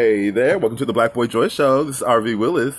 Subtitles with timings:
[0.00, 1.84] Hey there, welcome to the Black Boy Joy Show.
[1.84, 2.74] This is RV Willis.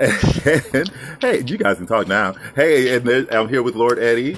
[0.74, 2.32] And hey, you guys can talk now.
[2.56, 4.36] Hey, and there, I'm here with Lord Eddie.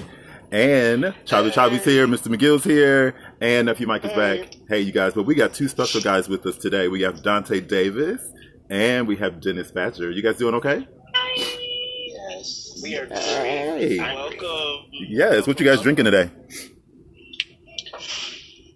[0.51, 2.27] And Chavi Chavi's here, Mr.
[2.27, 4.53] McGill's here, and Nephew Mike is back.
[4.69, 6.87] Hey, you guys, but we got two special guys with us today.
[6.87, 8.21] We have Dante Davis
[8.69, 10.11] and we have Dennis Badger.
[10.11, 10.87] You guys doing okay?
[11.35, 12.79] Yes.
[12.83, 13.97] We are Hey.
[13.97, 14.85] welcome.
[14.91, 16.29] Yes, what you guys drinking today?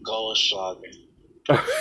[0.03, 0.95] Goldschlager.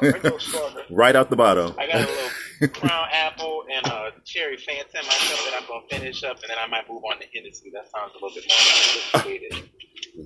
[0.00, 0.82] Slugger.
[0.90, 1.74] Right out the bottle.
[1.78, 6.24] I got a little crown apple and a cherry Fanta myself that I'm gonna finish
[6.24, 7.70] up, and then I might move on to Hennessy.
[7.74, 9.70] That sounds a little bit more sophisticated.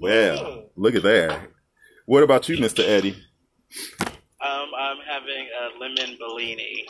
[0.00, 1.48] Well, look at that.
[2.06, 2.87] What about you, Mr.
[2.87, 3.17] Eddie?
[4.41, 6.87] Um, I'm having a lemon Bellini.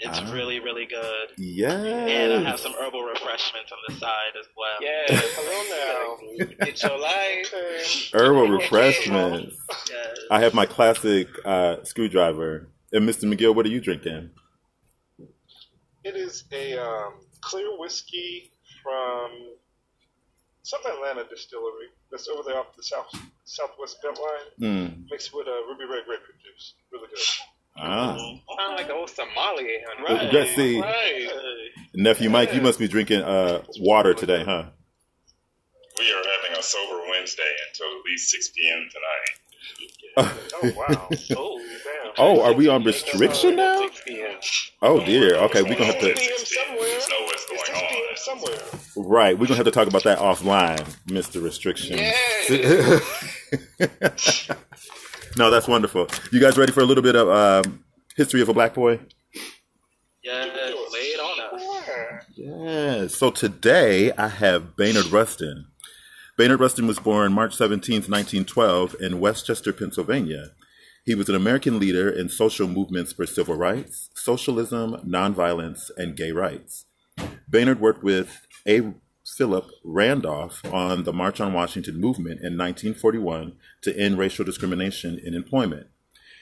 [0.00, 0.32] It's Ah.
[0.32, 1.32] really, really good.
[1.36, 1.72] Yeah.
[1.72, 4.78] And I have some herbal refreshments on the side as well.
[4.80, 6.64] Yeah, hello now.
[6.64, 8.10] Get your life.
[8.14, 9.56] Herbal refreshments.
[9.90, 10.18] Yes.
[10.30, 12.68] I have my classic uh, screwdriver.
[12.92, 13.24] And Mr.
[13.32, 14.30] McGill, what are you drinking?
[16.04, 18.50] It is a um, clear whiskey
[18.82, 19.30] from
[20.62, 23.10] some Atlanta distillery that's over there off the south
[23.44, 25.10] southwest Beltline, Mm.
[25.10, 26.74] mixed with a ruby red grapefruit juice.
[26.92, 27.18] Really good.
[27.80, 28.16] Ah.
[28.16, 28.40] Sound
[28.76, 29.68] like the old Somali,
[30.08, 30.32] Right.
[30.32, 30.80] Let's see.
[30.80, 31.28] Right.
[31.94, 34.64] Nephew Mike, you must be drinking uh, water today, huh?
[35.98, 38.88] We are having a sober Wednesday until at least 6 p.m.
[38.90, 39.34] tonight.
[40.60, 41.08] Oh wow.
[41.36, 42.12] Oh, Damn.
[42.18, 43.88] Oh, are we on restriction now?
[44.04, 45.36] 6 Oh dear.
[45.36, 46.14] Okay, we're gonna have to.
[46.14, 46.36] p.m.
[46.38, 46.88] somewhere.
[46.94, 48.16] Just know what's It's going on.
[48.16, 48.58] somewhere.
[48.96, 51.40] Right, we're gonna have to talk about that offline, Mr.
[51.42, 51.98] Restriction.
[55.36, 56.08] no, that's wonderful.
[56.32, 57.84] You guys ready for a little bit of um,
[58.16, 59.00] history of a black boy?
[60.22, 60.48] Yes,
[60.92, 62.24] lay it on us.
[62.36, 63.14] Yes.
[63.14, 65.66] So today I have Baynard Rustin.
[66.36, 70.50] Baynard Rustin was born March 17th, 1912, in West Chester, Pennsylvania.
[71.04, 76.32] He was an American leader in social movements for civil rights, socialism, nonviolence, and gay
[76.32, 76.84] rights.
[77.50, 78.92] Baynard worked with A.
[79.38, 85.32] Philip Randolph on the March on Washington movement in 1941 to end racial discrimination in
[85.32, 85.86] employment.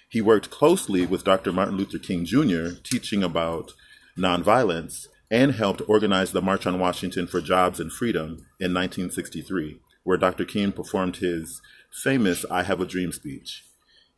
[0.08, 1.52] He worked closely with Dr.
[1.52, 3.74] Martin Luther King Jr., teaching about
[4.16, 10.16] nonviolence, and helped organize the March on Washington for Jobs and Freedom in 1963, where
[10.16, 10.46] Dr.
[10.46, 11.60] King performed his
[11.92, 13.66] famous I Have a Dream speech.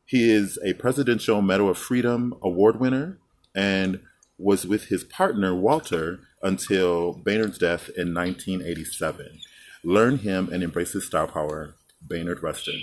[0.07, 3.19] He is a Presidential Medal of Freedom award winner
[3.57, 3.99] and
[4.39, 9.41] was with his partner Walter until Baynard's death in 1987.
[9.85, 11.75] Learn him and embrace his star power,
[12.07, 12.81] Baynard Rustin.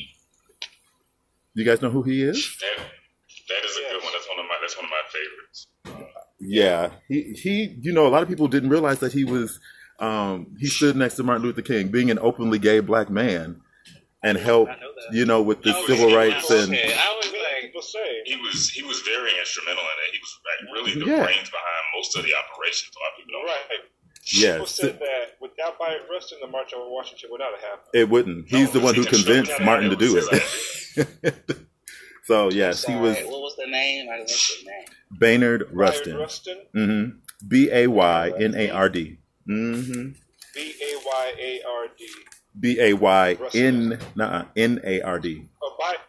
[1.54, 2.58] You guys know who he is?
[2.60, 2.78] That,
[3.50, 4.12] that is a good one.
[4.14, 5.68] That's one of my that's one of my favorites.
[6.40, 7.78] Yeah, he he.
[7.82, 9.60] You know, a lot of people didn't realize that he was.
[10.00, 13.62] Um, he stood next to Martin Luther King, being an openly gay black man,
[14.22, 14.72] and helped.
[14.72, 14.88] Know.
[15.12, 17.15] You know, with the Oh, civil rights and Okay, I was Many like,
[17.75, 18.22] people say.
[18.25, 20.12] He was he was very instrumental in it.
[20.13, 21.24] He was like really the Yeah.
[21.25, 22.91] brains behind most of the operations.
[22.96, 23.52] A lot of people don't know.
[23.52, 23.81] Right.
[24.28, 27.90] People said that without Bayard Rustin, the March on Washington would not have happened.
[27.94, 28.47] it wouldn't.
[28.47, 30.25] He's the one who he can convinced Martin to do it
[32.24, 34.09] so yes, he was What was the name?
[34.09, 34.85] I missed the name.
[35.19, 36.18] Baynard Bayard Rustin.
[36.18, 37.06] Rustin, hmm
[37.47, 39.18] B a y n a r d.
[39.47, 40.09] Mm-hmm.
[40.56, 42.08] B A Y A R D.
[42.58, 45.44] B a y n nah, n a r d.
[45.62, 46.00] Oh, by, but,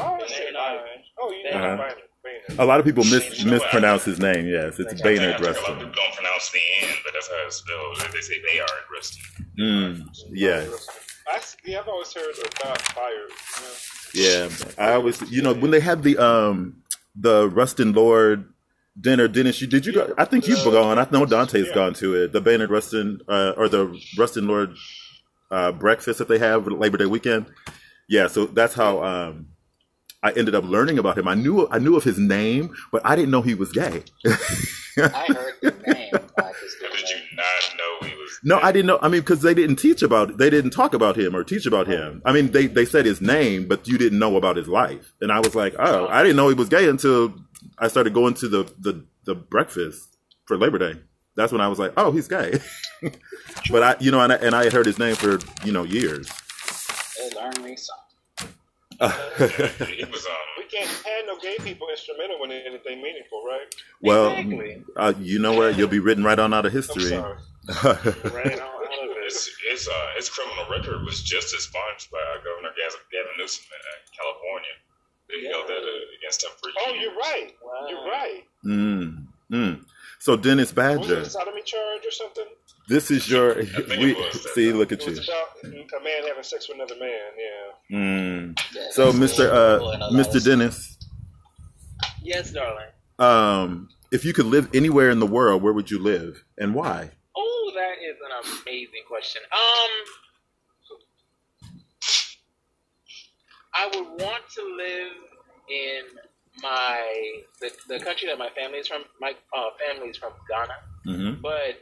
[0.00, 0.80] oh, I always say Baynard.
[1.18, 1.76] Oh, you Uh-huh.
[1.76, 1.94] Bayard.
[2.22, 2.58] Bayard.
[2.58, 3.62] A lot of people mis- You know what?
[3.62, 4.46] mispronounce his name.
[4.46, 5.74] Yes, it's I think Baynard a lot of Rustin.
[5.76, 8.12] people don't pronounce the N, but that's how it's spelled.
[8.12, 9.22] They say Bayard Rustin.
[9.58, 10.86] Mm, yes.
[11.28, 13.30] I, yeah, I've always heard about Bayard.
[13.56, 14.48] You know?
[14.48, 14.48] Yeah,
[14.78, 16.82] I always, you know, when they had the um
[17.14, 18.46] the Rustin Lorde
[19.00, 20.12] dinner, Dennis, you did you go?
[20.18, 20.98] I think you've gone.
[20.98, 21.74] I know Dante's Yeah.
[21.74, 22.32] gone to it.
[22.32, 24.74] The Baynard Rustin uh, or the Rustin Lorde
[25.50, 27.46] uh, breakfast that they have Labor Day weekend.
[28.08, 29.46] Yeah, so that's how um
[30.22, 31.26] I ended up learning about him.
[31.26, 34.04] I knew I knew of his name, but I didn't know he was gay.
[34.26, 36.12] I heard the name.
[36.38, 38.38] I just didn't did you not know he was?
[38.44, 38.98] No, I didn't know.
[39.00, 41.86] I mean, because they didn't teach about, they didn't talk about him or teach about
[41.86, 42.20] him.
[42.24, 45.14] I mean, they they said his name, but you didn't know about his life.
[45.20, 47.34] And I was like, oh, I didn't know he was gay until
[47.78, 51.00] I started going to the the, the breakfast for Labor Day.
[51.36, 52.60] That's when I was like, oh, he's gay.
[53.70, 55.84] but I, you know, and I, and I had heard his name for you know
[55.84, 56.30] years.
[57.16, 58.09] They learned me something.
[59.96, 60.32] He was um.
[60.58, 63.66] We can't have no gay people instrumental in anything meaningful, right?
[64.02, 64.84] well, Exactly.
[64.96, 65.76] uh, you know what?
[65.78, 67.08] You'll be written right on out of I'm history.
[67.08, 67.38] sorry.
[67.84, 69.24] right on out of it.
[69.24, 73.64] His, his, uh, his criminal record was just expunged by uh, Governor Gavin, Gavin Newsom
[73.72, 74.74] in uh, California.
[75.28, 77.02] They held that uh, against him for Oh, years.
[77.02, 77.50] you're right.
[77.62, 77.86] Wow.
[77.88, 78.42] You're right.
[78.66, 79.26] Mm.
[79.52, 79.84] Mm.
[80.18, 82.44] So Dennis Was it Badger, a sodomy charge or something?
[82.90, 83.54] This is your.
[83.88, 84.72] We was see.
[84.72, 85.12] Look at you.
[85.12, 87.30] about a man having sex with another man.
[87.90, 87.96] Yeah.
[87.98, 88.60] Mm.
[88.74, 90.44] Yeah, So, Mister uh, And a lot Mr.
[90.44, 90.98] Dennis,
[92.22, 92.88] Yes, darling.
[93.18, 97.10] um, if you could live anywhere in the world, where would you live and why?
[97.36, 98.32] Oh, that is an
[98.66, 99.42] amazing question.
[99.52, 99.90] Um,
[103.74, 105.12] I would want to live
[105.68, 106.02] in
[106.62, 109.02] my the, the country that my family is from.
[109.20, 110.74] My uh, family is from Ghana,
[111.06, 111.40] Mm-hmm.
[111.40, 111.80] but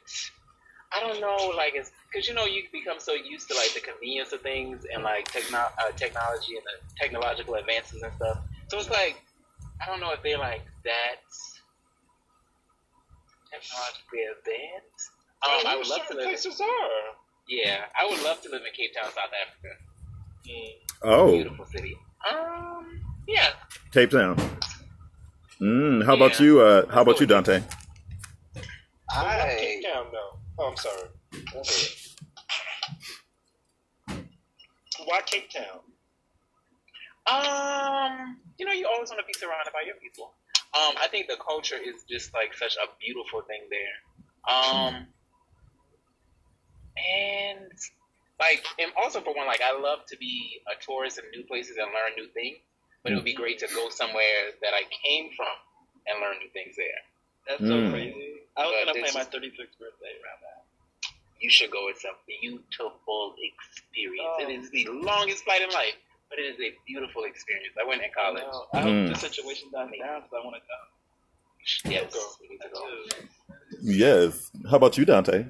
[0.93, 3.81] I don't know, like it's because you know you become so used to like the
[3.81, 8.39] convenience of things and like techno- uh, technology and the technological advances and stuff.
[8.69, 9.23] So it's like
[9.83, 11.21] I don't know if they're like that
[13.53, 15.11] technologically advanced.
[15.45, 16.27] Um, I would love to certain live.
[16.27, 16.69] places are.
[17.49, 19.75] Yeah, I would love to live in Cape Town, South Africa.
[21.03, 21.97] Oh, Beautiful city.
[22.31, 23.51] Um, yeah.
[23.93, 24.37] Cape Town.
[25.61, 26.61] Mm, how about you?
[26.61, 27.63] Uh, how about you, Dante?
[29.11, 30.38] I I Cape Town, though.
[30.59, 31.09] Oh, I'm sorry.
[31.53, 31.89] Go ahead.
[35.07, 35.81] Why Cape Town?
[37.27, 40.33] Um, you know, you always want to be surrounded by your people.
[40.75, 43.97] Um, I think the culture is just like such a beautiful thing there.
[44.49, 45.07] Um,
[46.97, 47.71] and
[48.41, 51.77] like, and also for one, like I love to be a tourist in new places
[51.77, 52.59] and learn new things.
[53.03, 55.55] But it would be great to go somewhere that I came from
[56.07, 57.01] and learn new things there.
[57.47, 57.87] That's Mm.
[57.87, 58.28] so crazy.
[58.59, 60.65] I was gonna this plan my 36th birthday around that.
[61.41, 61.89] You should go.
[61.89, 64.35] It's a beautiful experience.
[64.39, 64.43] Oh.
[64.43, 65.95] It is the longest flight in life,
[66.29, 67.75] but it is a beautiful experience.
[67.81, 68.43] I went in college.
[68.43, 69.07] No, I Mm.
[69.07, 71.91] hope the situation dies down because I want to go.
[71.91, 72.21] Yes, Go.
[72.41, 72.81] we need to go.
[72.81, 73.29] Too.
[73.83, 74.51] Yes.
[74.71, 75.47] How about you, Dante?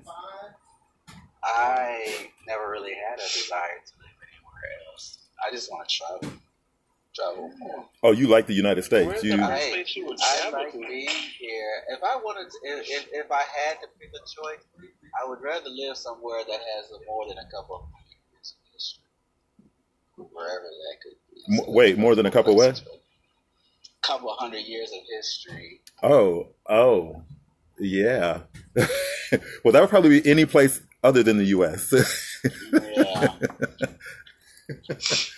[1.44, 5.18] I never really had a desire to live anywhere else.
[5.46, 6.38] I just want to travel,
[7.18, 7.84] travel more.
[8.02, 9.06] Oh, you like the United States?
[9.08, 10.78] Where's You the I- first place you would I travel like to?
[10.78, 11.72] being here.
[11.90, 14.64] If I wanted, to, if, if if I had to pick a choice,
[15.20, 17.82] I would rather live somewhere that has more than a couple of
[18.32, 19.04] years of history,
[20.16, 21.58] wherever that could be.
[21.68, 22.82] M- wait, more than a couple what?
[24.02, 25.80] Couple hundred years of history.
[26.02, 27.22] Oh, oh,
[27.78, 28.40] yeah.
[28.76, 31.92] well, that would probably be any place other than the U.S.
[32.96, 33.28] Yeah.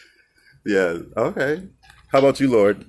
[0.66, 0.98] yeah.
[1.16, 1.62] Okay.
[2.12, 2.84] How about you, Lord?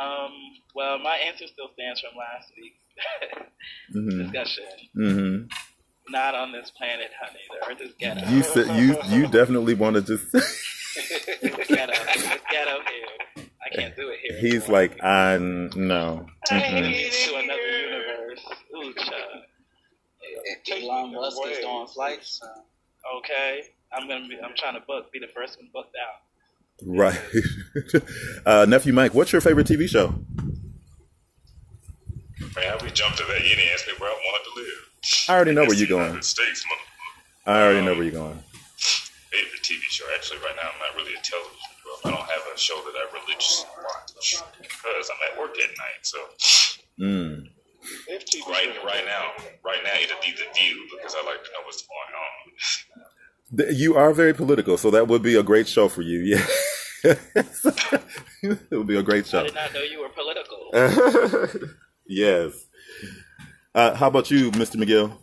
[0.00, 0.30] Um,
[0.74, 3.46] well, my answer still stands from last week's
[3.92, 4.64] hmm discussion.
[4.94, 5.36] hmm
[6.12, 7.40] Not on this planet, honey.
[7.50, 8.26] The Earth is ghetto.
[8.30, 10.34] You said you you definitely want to just.
[10.34, 11.92] It's ghetto.
[11.92, 13.44] It's ghetto here.
[13.64, 14.40] I can't do it here.
[14.40, 16.26] He's like, I no.
[16.46, 17.26] Take Mm-mm.
[17.26, 18.44] to another universe.
[18.76, 19.44] Ooh, child.
[20.82, 21.58] Elon Musk is Ways.
[21.60, 22.40] doing flights.
[22.42, 22.60] Uh,
[23.18, 23.62] Okay,
[23.92, 24.38] I'm gonna be.
[24.42, 25.12] I'm trying to book.
[25.12, 26.22] Be the first one booked out.
[26.86, 27.20] Right.
[28.46, 30.14] uh, nephew Mike, what's your favorite TV show?
[32.56, 33.42] Man, we jumped to that.
[33.42, 34.90] You didn't ask me where I wanted to live.
[35.28, 36.22] I already know where you're going.
[36.22, 37.52] States, motherfucker.
[37.52, 38.38] I already know where you're going.
[38.76, 40.04] favorite TV show.
[40.16, 42.00] Actually, right now, I'm not really a television buff.
[42.06, 46.00] I don't have a show that I religiously watch because I'm at work at night.
[46.02, 46.18] So
[47.00, 47.48] Mm.
[48.08, 51.50] If TV right, right now, right now, it'll be The View because I like to
[51.50, 53.76] know what's going on.
[53.76, 56.20] You are very political, so that would be a great show for you.
[56.20, 56.46] Yeah.
[58.42, 59.40] it would be a great show.
[59.40, 61.70] I did not know you were political.
[62.06, 62.52] yes.
[63.74, 64.76] Uh, how about you, Mr.
[64.76, 65.16] McGill?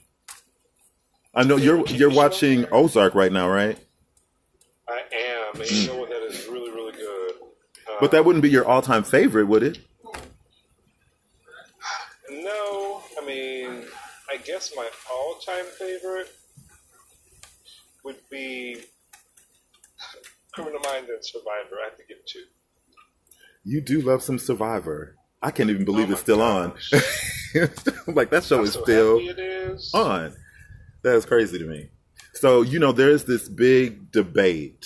[1.34, 3.78] I know you're you're watching Ozark right now, right?
[4.90, 5.02] I
[5.54, 6.10] am, and you know what?
[6.10, 7.32] That is really, really good.
[7.88, 9.78] Uh, But that wouldn't be your all-time favorite, would it?
[12.30, 13.84] No, I mean,
[14.38, 16.30] I guess my all-time favorite
[18.04, 18.78] would be
[20.54, 21.78] Criminal Minds and Survivor.
[21.82, 22.44] I have to give two.
[23.64, 25.16] You do love some Survivor.
[25.42, 26.74] I can't even believe Oh it's still on.
[28.08, 29.92] Like that show I'm is so still is.
[29.96, 30.36] on.
[31.02, 31.90] That is crazy to me.
[32.34, 34.86] So, you know, there's this big debate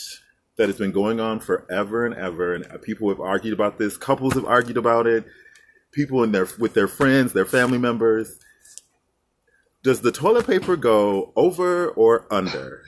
[0.55, 3.97] that has been going on forever and ever, and people have argued about this.
[3.97, 5.25] Couples have argued about it.
[5.91, 8.39] People in their with their friends, their family members.
[9.83, 12.83] Does the toilet paper go over or under?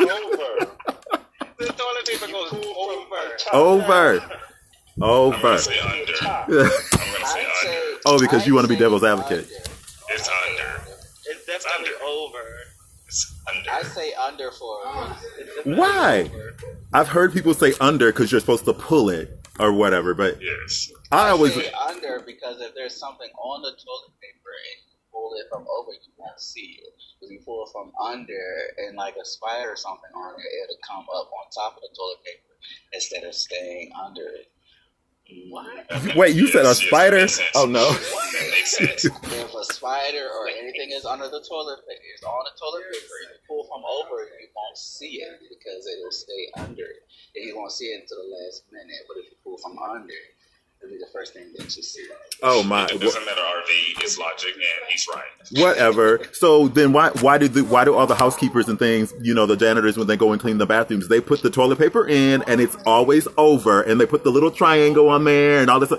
[0.00, 0.66] Over.
[1.58, 3.52] The toilet paper goes over.
[3.52, 4.20] Over.
[4.96, 5.38] I'm Over.
[5.40, 6.12] gonna say under.
[6.22, 7.50] I'm gonna say under.
[7.62, 9.44] say, Oh, because you I'd wanna be devil's advocate.
[9.46, 9.54] under.
[10.10, 10.82] It's under.
[11.26, 12.38] It's definitely over.
[13.06, 13.70] It's under.
[13.70, 14.78] I say under for.
[15.38, 16.30] It's Why?
[16.32, 16.54] over.
[16.92, 20.90] I've heard people say under because you're supposed to pull it or whatever, but Yes.
[21.12, 25.34] I always say under because if there's something on the toilet paper and you pull
[25.36, 26.94] it from over, you won't see it.
[27.20, 28.44] If you pull it from under
[28.78, 31.92] and like a spider or something on it, it'll come up on top of the
[31.94, 32.56] toilet paper
[32.94, 34.48] instead of staying under it.
[35.48, 36.16] What?
[36.16, 37.26] Wait, you said a Yes, yes, spider?
[37.54, 37.92] Oh no.
[37.92, 39.04] That makes sense.
[39.32, 43.16] If a spider or anything is under the toilet paper, it's on the toilet paper,
[43.24, 47.04] if you pull from over you won't see it because it will stay under it.
[47.36, 49.04] And you won't see it until the last minute.
[49.08, 50.41] But if you pull from under it, it'll be
[50.90, 52.06] the first thing that you see.
[52.42, 52.84] Oh my.
[52.86, 54.02] It doesn't matter, RV.
[54.02, 55.24] It's logic, and he's right.
[55.62, 56.20] Whatever.
[56.32, 59.46] So then why why do the, why do all the housekeepers and things, you know,
[59.46, 62.42] the janitors when they go and clean the bathrooms, they put the toilet paper in
[62.46, 65.92] and it's always over and they put the little triangle on there and all this.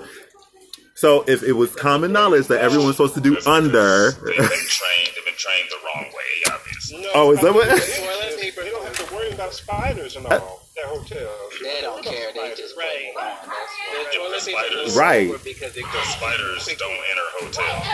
[0.94, 4.36] So if it was common knowledge that everyone's supposed to do Because- under, because They've
[4.36, 5.10] been trained.
[5.16, 7.02] They've been trained the wrong way, obviously.
[7.02, 8.62] No, Oh, is that what- Toilet paper.
[8.62, 10.32] They don't have to worry about spiders and all.
[10.32, 10.40] Uh,
[10.76, 11.30] That hotel.
[11.62, 12.32] They don't care.
[12.34, 13.06] They just put Right.
[13.06, 14.12] it The what.
[14.12, 15.44] toilet the paper spiders- Right.
[15.44, 17.86] Because it The spiders don't enter hotels.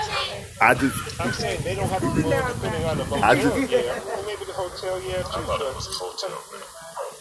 [0.60, 3.24] I just I'm saying they don't have to go depending on the hotel.
[3.24, 4.96] I just- yeah, or maybe the hotel.
[5.04, 6.42] Yeah, I thought it was a hotel.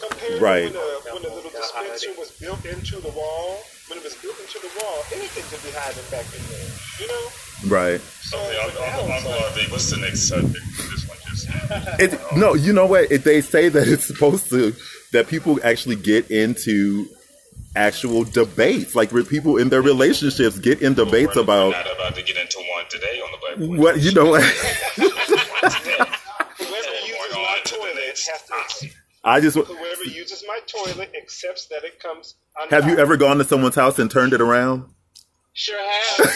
[0.00, 0.72] compared Right.
[0.72, 3.62] to when the, when the little dispenser was built into the wall.
[3.88, 6.70] When it was built into the wall, anything could be hiding back in there.
[7.00, 7.76] You know.
[7.76, 8.00] right.
[8.22, 11.18] So Okay, Uncle, Uncle, it's Uncle like- RV, what's the next subject this one?
[11.28, 11.48] Just
[12.00, 13.12] It, no, you know what?
[13.12, 14.74] If they say that it's supposed to,
[15.12, 17.06] that people actually get into
[17.76, 22.14] actual debates, like where people in their relationships get in debates We're about not about
[22.16, 23.76] to get into one today on the Black Boy.
[23.82, 24.30] what you know.
[24.30, 24.42] what?
[25.00, 25.96] One today.
[26.58, 28.48] Whoever Going uses on my to the toilet next has to.
[28.48, 28.96] topic.
[29.22, 32.34] I just Whoever uses my toilet accepts that it comes.
[32.70, 34.84] have you ever gone to someone's house and turned it around?
[35.52, 36.30] Sure have.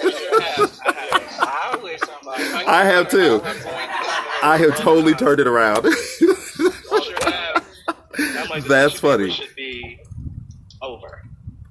[0.00, 0.80] sure have.
[0.86, 1.40] I have.
[1.40, 2.44] I wish somebody.
[2.66, 3.40] I have too.
[4.42, 5.84] I have totally turned it around.
[8.32, 9.30] Sure like, That's funny.
[9.30, 10.00] Should be
[10.80, 11.22] over.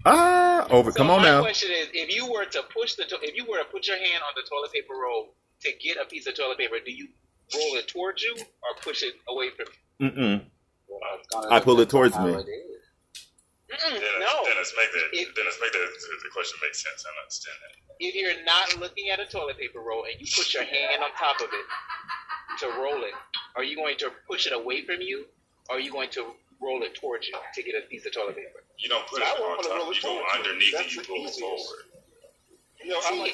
[0.06, 0.92] ah, over.
[0.92, 1.42] So Come on my now.
[1.42, 3.98] question is, if you were to push the, to- if you were to put your
[3.98, 7.08] hand on the toilet paper roll to get a piece of toilet paper, do you
[7.54, 9.66] roll it towards you or push it away from
[10.00, 10.10] you?
[10.10, 10.42] Mm-mm.
[11.32, 12.32] Gonna I pull it towards me.
[12.34, 12.48] it is.
[13.70, 14.44] Dennis, no.
[14.44, 15.08] Dennis, make that.
[15.14, 15.80] It- Dennis, make that.
[15.80, 17.06] The question make sense.
[17.08, 17.78] I understand that.
[18.04, 21.12] If you're not looking at a toilet paper roll and you put your hand on
[21.18, 23.14] top of it to roll it,
[23.56, 25.26] are you going to push it away from you, or
[25.72, 26.26] are you going to
[26.62, 28.64] roll it towards you to get a piece of toilet paper?
[28.78, 29.90] You don't put it on top.
[29.90, 31.62] it You go underneath That's and you the it forward.
[32.84, 33.34] You know, I like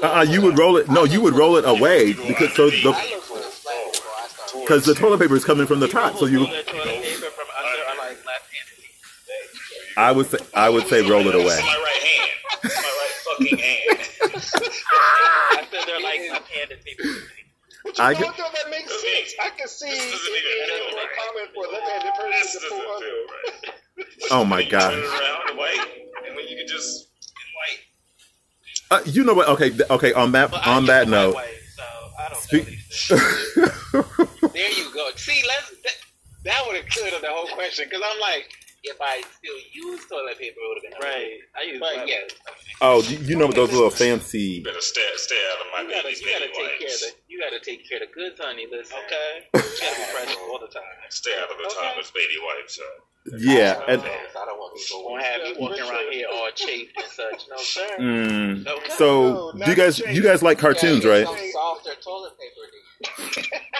[0.00, 0.90] to uh, Uh, you would roll it.
[0.90, 4.26] No, you would roll it away because so the look for the flat before I
[4.28, 4.64] start.
[4.64, 6.16] because the toilet paper is coming from the top.
[6.16, 9.96] So you, roll the toilet paper from under, or like left-handed.
[9.96, 11.44] I would say, I would say roll it away.
[11.44, 12.30] my right hand.
[12.64, 13.98] My right fucking hand.
[15.52, 17.06] I said they're like left-handed people.
[17.88, 18.52] But you I know get- what.
[18.52, 19.34] That makes sense.
[19.40, 21.08] I can see This if doesn't even if feel a right.
[21.16, 23.06] comment for a left-handed This person to pull under.
[23.32, 23.74] right.
[24.30, 24.94] Oh my You turn god.
[24.94, 25.86] around white,
[26.26, 27.08] and then you can just
[27.56, 27.80] white.
[28.90, 29.48] Uh, you know what?
[29.48, 30.12] Okay, okay.
[30.12, 31.82] On that But on use that note, way, so
[32.18, 34.52] I don't know speak- these things.
[34.52, 35.10] There you go.
[35.16, 35.96] See, let's that,
[36.44, 38.48] that would have cleared up the whole question because I'm like,
[38.84, 41.38] if I still use toilet paper, it would have been Right.
[41.56, 42.08] I use But that.
[42.08, 42.30] yes,
[42.80, 44.62] oh, you, you know those little fancy.
[44.62, 47.00] You better stay, stay out of my you gotta, baby's you gotta take care of
[47.00, 48.66] the, you gotta take care of the goods, honey.
[48.70, 49.48] Listen, Okay.
[49.54, 50.82] You gotta be fresh all the time.
[51.10, 51.88] Stay out of the Okay.
[51.90, 52.78] Thomas baby wipes.
[53.36, 54.04] Yeah, and I
[54.46, 57.46] don't want people won't have you walking around here all chafed and such.
[57.50, 57.88] No sir.
[57.98, 58.92] mm, Okay.
[58.96, 61.26] so No, you guys you guys like cartoons, right?
[61.26, 62.54] Softer toilet paper.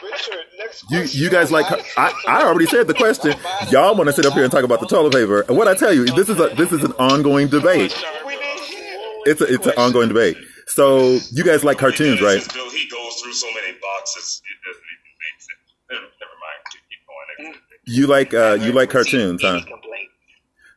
[0.04, 1.20] Richard, next You question.
[1.22, 1.66] you guys like?
[1.98, 3.34] I, I already said the question.
[3.70, 5.40] Y'all want to sit up here and talk about the toilet paper?
[5.48, 7.96] And what I tell you, this is a this is an ongoing debate.
[8.24, 8.98] We didn't hear.
[9.26, 10.36] It's a, it's an ongoing debate.
[10.68, 12.40] So you guys like cartoons, right?
[12.40, 15.66] He goes through so many boxes, it doesn't even make sense.
[15.90, 16.60] Never, never mind.
[16.70, 17.54] Keep, keep going.
[17.88, 19.60] You like uh you like cartoons, huh?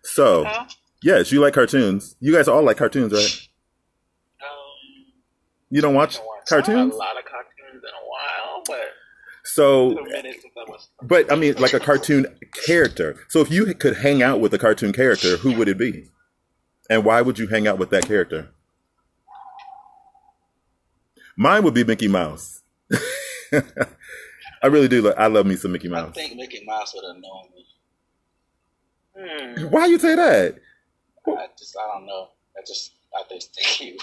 [0.03, 0.65] So Huh?
[1.03, 2.15] yes, you like cartoons.
[2.19, 3.47] You guys all like cartoons, right?
[4.41, 5.13] Um,
[5.69, 6.93] You don't watch I watched cartoons?
[6.93, 8.93] A lot of cartoons in a while, but
[9.43, 10.89] So, two minutes since I was.
[11.01, 12.27] but I mean, like a cartoon
[12.65, 13.17] character.
[13.27, 16.09] So if you could hang out with a cartoon character, who would it be?
[16.89, 18.49] And why would you hang out with that character?
[21.37, 22.61] Mine would be Mickey Mouse.
[24.63, 25.01] I really do.
[25.01, 26.09] Like, I love me some Mickey Mouse.
[26.09, 27.65] I think Mickey Mouse would have known me.
[29.17, 29.65] Hmm.
[29.67, 30.55] Why you say that?
[31.27, 32.27] I just, I don't know.
[32.57, 33.67] I just, I just think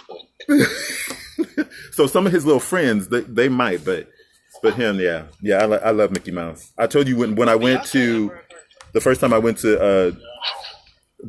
[0.48, 1.68] he would.
[1.92, 4.08] so some of his little friends, they, they might, but
[4.62, 5.64] but him, yeah, yeah.
[5.64, 6.72] I, I love Mickey Mouse.
[6.76, 8.32] I told you when when I went to
[8.92, 10.12] the first time I went to uh,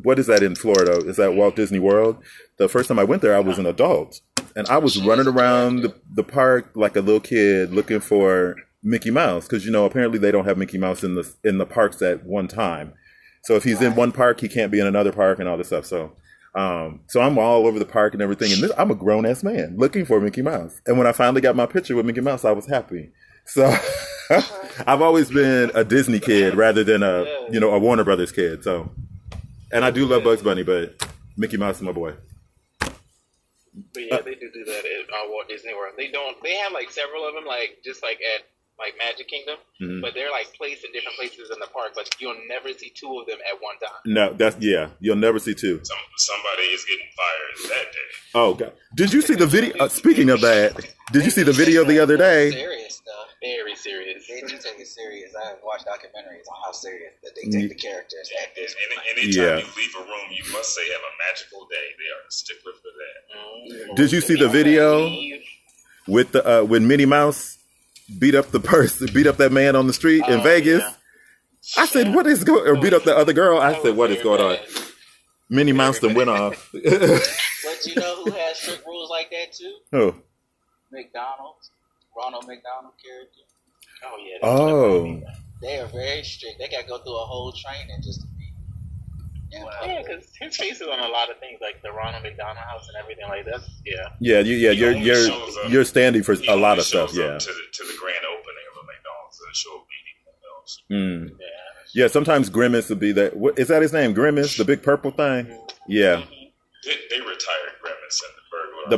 [0.03, 0.97] what is that in Florida?
[1.07, 2.23] Is that Walt Disney World?
[2.57, 4.19] The first time I went there, I was an adult,
[4.55, 9.11] and I was running around the, the park like a little kid looking for Mickey
[9.11, 12.01] Mouse because you know apparently they don't have Mickey Mouse in the in the parks
[12.01, 12.93] at one time.
[13.43, 15.67] So if he's in one park, he can't be in another park and all this
[15.67, 15.85] stuff.
[15.85, 16.13] So.
[16.55, 19.43] Um, so I'm all over the park and everything, and this, I'm a grown ass
[19.43, 20.81] man looking for Mickey Mouse.
[20.87, 23.11] And when I finally got my picture with Mickey Mouse, I was happy.
[23.45, 23.71] So,
[24.87, 28.63] I've always been a Disney kid rather than a you know a Warner Brothers kid.
[28.63, 28.91] So,
[29.71, 31.07] and I do love Bugs Bunny, but
[31.37, 32.15] Mickey Mouse is my boy.
[32.79, 32.91] But
[33.95, 35.93] yeah, they do do that at uh, Walt Disney World.
[35.97, 36.41] They don't.
[36.43, 38.43] They have like several of them, like just like at
[38.79, 40.01] like Magic Kingdom, Mhm.
[40.01, 41.91] but they're like placed in different places in the park.
[41.95, 43.99] But you'll never see two of them at one time.
[44.05, 44.89] No, that's yeah.
[44.99, 45.79] You'll never see two.
[45.83, 48.07] Some, somebody is getting fired that day.
[48.35, 48.73] Oh God!
[48.95, 49.77] Did you see the video?
[49.77, 50.75] Uh, speaking of that,
[51.11, 52.51] did you see the video the other day?
[52.51, 53.05] Serious stuff.
[53.41, 54.27] Very serious.
[54.27, 55.33] They do take it serious.
[55.33, 58.75] I have watched documentaries on how serious that they take the characters at this.
[58.85, 59.57] Any, anytime Yeah.
[59.59, 61.87] you leave a room, you must say have a magical day.
[61.97, 63.89] They are a stickler for that.
[63.91, 63.95] Mm.
[63.95, 65.09] Did you see the video
[66.07, 67.58] with the uh, when Minnie Mouse
[68.17, 70.81] beat up the person, beat up that man on the street in Oh, Vegas?
[70.81, 70.93] yeah.
[71.77, 73.59] I said, "What is going?" Or beat up the other girl.
[73.59, 74.67] I said, "What is going on?" bad.
[75.49, 76.71] Minnie Mouse then went off.
[76.73, 79.75] But you know who has strict rules like that too?
[79.93, 80.15] oh,
[80.91, 81.71] McDonald's.
[82.17, 83.41] Ronald McDonald character.
[84.03, 84.37] Oh yeah.
[84.47, 85.21] oh,
[85.61, 86.55] They are very strict.
[86.59, 88.47] They got to go through a whole training just to be.
[89.51, 90.05] in Yeah, public.
[90.07, 92.97] because his face is on a lot of things, like the Ronald McDonald House and
[93.01, 93.61] everything like that.
[93.85, 94.09] Yeah.
[94.19, 94.71] yeah, you, yeah.
[94.71, 97.13] He You're you're you're standing for He a lot of stuff.
[97.13, 97.37] Yeah.
[97.37, 100.19] To the, to the grand opening of a McDonald's and show up eating
[100.57, 100.78] else.
[100.91, 101.29] Mm.
[101.29, 101.45] Yeah.
[101.93, 103.35] Yeah, sometimes Grimace would be that.
[103.35, 104.13] What, is that his name?
[104.13, 105.47] Grimace, the big purple thing.
[105.87, 106.17] Yeah,
[106.85, 108.33] They, they retired Grimace and
[108.91, 108.97] the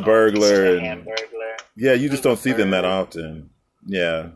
[0.60, 0.76] burglar.
[0.76, 1.56] And, Hamburglar.
[1.74, 3.48] yeah, you just don't see them that often.
[3.86, 4.28] Yeah.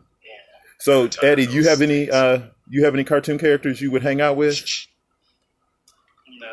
[0.79, 2.09] So Eddie, you have any?
[2.09, 4.63] uh You have any cartoon characters you would hang out with?
[6.39, 6.47] No.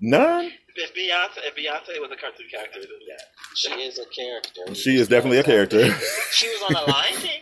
[0.00, 0.50] None.
[0.78, 3.14] If Beyonce, if Beyonce was a cartoon character, then yeah.
[3.54, 4.74] She is a character.
[4.74, 5.90] She is definitely a character.
[6.32, 7.40] She was on the Lion King.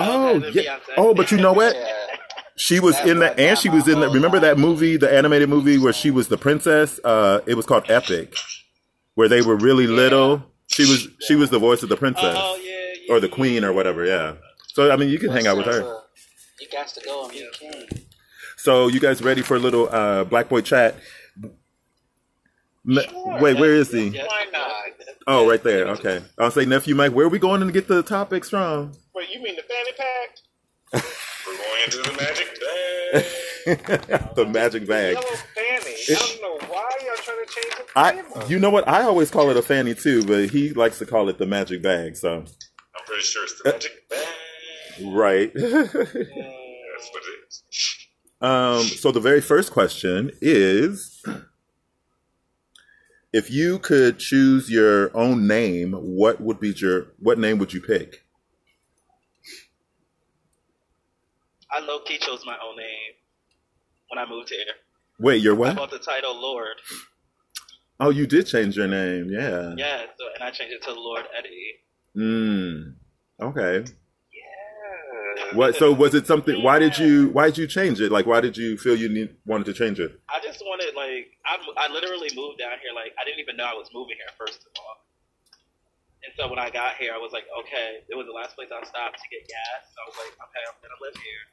[0.00, 0.78] Oh yeah.
[0.96, 1.76] Oh, but you know what?
[1.86, 1.96] Yeah.
[2.56, 4.06] She was That's in the what and she was in the.
[4.06, 7.00] whole Remember that movie, the animated movie where she was the princess?
[7.02, 8.34] Uh It was called Epic,
[9.14, 10.44] where they were really little.
[10.66, 12.70] She was she was the voice of the princess Oh yeah,
[13.06, 13.14] yeah.
[13.14, 14.04] or the queen or whatever.
[14.04, 14.34] Yeah.
[14.74, 15.80] So I mean, you can hang out with her.
[16.60, 17.86] You got to go and meet King.
[18.58, 20.96] So you guys ready for a little uh, black boy chat?
[22.90, 23.06] Me-
[23.40, 24.08] Wait, where is he?
[24.08, 24.26] Yes.
[24.28, 24.72] Why not?
[25.28, 25.86] Oh, right there.
[25.90, 26.20] Okay.
[26.38, 27.12] I'll say nephew Mike.
[27.12, 28.90] Where are we going to get the topics from?
[29.14, 30.38] Wait, you mean the fanny pack?
[31.46, 32.48] We're going into the magic
[34.04, 34.34] bag.
[34.34, 35.14] the magic bag.
[35.14, 35.94] Yellow fanny.
[36.10, 37.86] I don't know why y'all trying to change it.
[37.94, 38.46] I, Emma.
[38.48, 38.88] you know what?
[38.88, 41.82] I always call it a fanny too, but he likes to call it the magic
[41.82, 42.16] bag.
[42.16, 45.14] So, I'm pretty sure it's the magic bag.
[45.14, 45.52] right.
[45.54, 47.62] That's what it is.
[48.40, 48.82] um.
[48.82, 51.09] So the very first question is,
[53.32, 57.80] if you could choose your own name, what would be your what name would you
[57.80, 58.24] pick?
[61.70, 63.12] I low key chose my own name
[64.08, 64.64] when I moved here.
[65.20, 65.76] Wait, your I what?
[65.76, 66.76] bought the title Lord.
[68.00, 69.30] Oh, you did change your name.
[69.30, 69.74] Yeah.
[69.76, 71.74] Yeah, so and I changed it to Lord Eddie.
[72.16, 72.94] Mm.
[73.40, 73.84] Okay.
[75.36, 75.44] Yeah.
[75.54, 75.74] What?
[75.76, 76.62] So was it something?
[76.62, 77.28] Why did you?
[77.30, 78.10] Why did you change it?
[78.12, 80.18] Like, why did you feel you need, wanted to change it?
[80.28, 83.64] I just wanted like I I literally moved down here like I didn't even know
[83.64, 84.96] I was moving here first of all.
[86.22, 88.68] And so when I got here, I was like, okay, it was the last place
[88.68, 89.88] I stopped to get gas.
[89.90, 91.44] So I was like, okay, I'm gonna live here.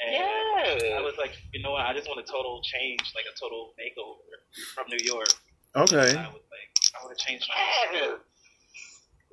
[0.00, 0.98] And Yeah.
[0.98, 1.86] I was like, you know what?
[1.86, 4.26] I just want a total change, like a total makeover
[4.74, 5.28] from New York.
[5.76, 6.16] Okay.
[6.18, 8.18] I was like, I want to change my name.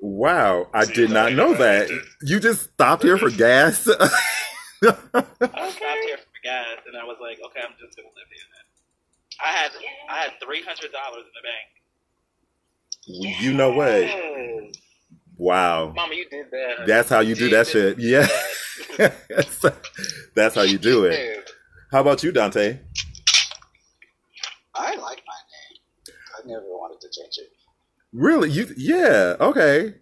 [0.00, 1.88] Wow, I See, did not know that.
[1.88, 2.00] did.
[2.22, 3.88] You just stopped here for gas.
[3.98, 4.06] I
[4.86, 5.02] stopped
[5.42, 8.46] here for gas, and I was like, okay, I'm just gonna live here.
[8.52, 8.64] Then.
[9.44, 9.70] I had
[10.10, 11.42] I had three hundred dollars in the
[13.28, 13.40] bank.
[13.42, 14.02] you know what?
[14.02, 14.74] Yes.
[15.36, 15.92] Wow.
[15.94, 16.86] Mama, you did that.
[16.86, 17.98] That's how you do that shit.
[17.98, 18.26] Yeah.
[20.34, 21.48] That's how you do it.
[21.92, 22.78] How about you, Dante?
[24.74, 25.80] I like my name.
[26.36, 27.50] I never wanted to change it.
[28.12, 28.50] Really?
[28.50, 28.72] You?
[28.76, 29.36] Yeah.
[29.40, 29.94] Okay.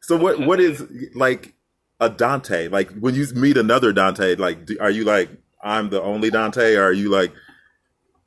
[0.00, 0.40] So what?
[0.40, 1.54] What is like
[2.00, 2.68] a Dante?
[2.68, 5.30] Like when you meet another Dante, like do, are you like
[5.62, 7.32] I'm the only Dante, or are you like?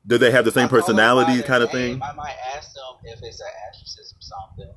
[0.06, 2.00] Do they have the same I personality kind of name.
[2.00, 2.02] thing?
[2.02, 4.74] I might ask them if it's an asterisk or something,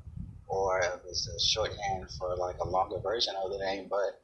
[0.48, 3.88] or if it's a shorthand for like a longer version of the name.
[3.90, 4.20] But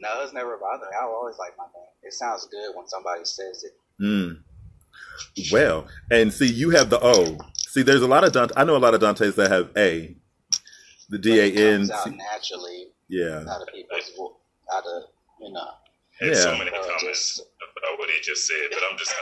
[0.00, 0.96] no, it's never bothered me.
[0.98, 1.88] I always like my name.
[2.02, 3.72] It sounds good when somebody says it.
[4.02, 4.38] Mm.
[5.52, 7.36] Well, and see, you have the O.
[7.68, 8.54] See, there's a lot of Dante.
[8.56, 10.16] I know a lot of Dantes that have A,
[11.10, 11.78] the But D A it N.
[11.80, 13.44] comes out naturally Yeah.
[13.48, 14.36] out of people's vo-
[14.74, 15.02] out of
[15.40, 15.68] you know.
[16.20, 17.02] Had so many uh, comments
[17.36, 19.14] just- about what he just said, but I'm just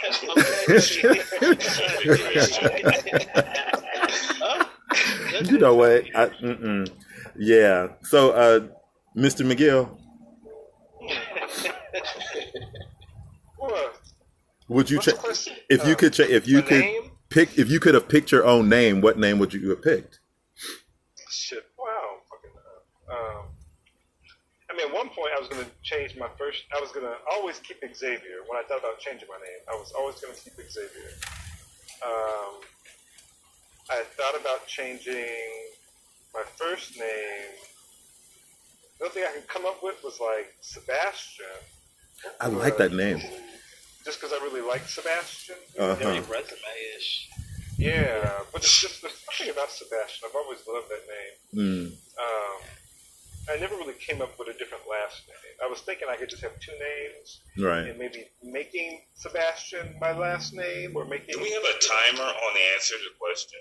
[5.42, 5.50] gonna.
[5.50, 6.04] you know what?
[6.14, 6.88] I, mm-mm.
[7.36, 7.88] Yeah.
[8.02, 8.60] So, uh,
[9.16, 9.44] Mr.
[9.44, 9.90] McGill,
[13.58, 13.96] What?
[14.68, 15.16] would you check
[15.68, 17.05] if you could check if you could name?
[17.28, 19.00] Pick if you could have picked your own name?
[19.00, 20.20] What name would you have picked?
[21.30, 21.64] Shit.
[21.78, 22.18] Wow.
[22.30, 22.50] Fucking.
[23.10, 23.44] Um.
[24.70, 26.64] I mean, at one point, I was going to change my first.
[26.76, 28.42] I was going to always keep Xavier.
[28.48, 31.12] When I thought about changing my name, I was always going to keep Xavier.
[32.04, 32.60] Um,
[33.90, 35.24] I thought about changing
[36.34, 37.54] my first name.
[38.98, 41.46] The only thing I could come up with was like Sebastian,
[42.40, 43.20] I like that name.
[44.06, 45.56] Just because I really like Sebastian.
[45.78, 46.32] Uh Very huh.
[46.32, 47.28] resume-ish.
[47.76, 50.28] Yeah, but it's just there's something about Sebastian.
[50.30, 51.90] I've always loved that name.
[51.92, 51.92] Mm.
[51.92, 52.62] Um,
[53.52, 55.54] I never really came up with a different last name.
[55.62, 57.88] I was thinking I could just have two names Right.
[57.90, 61.34] and maybe making Sebastian my last name or making.
[61.36, 61.76] Do we have a
[62.16, 63.60] timer on the answer to the question?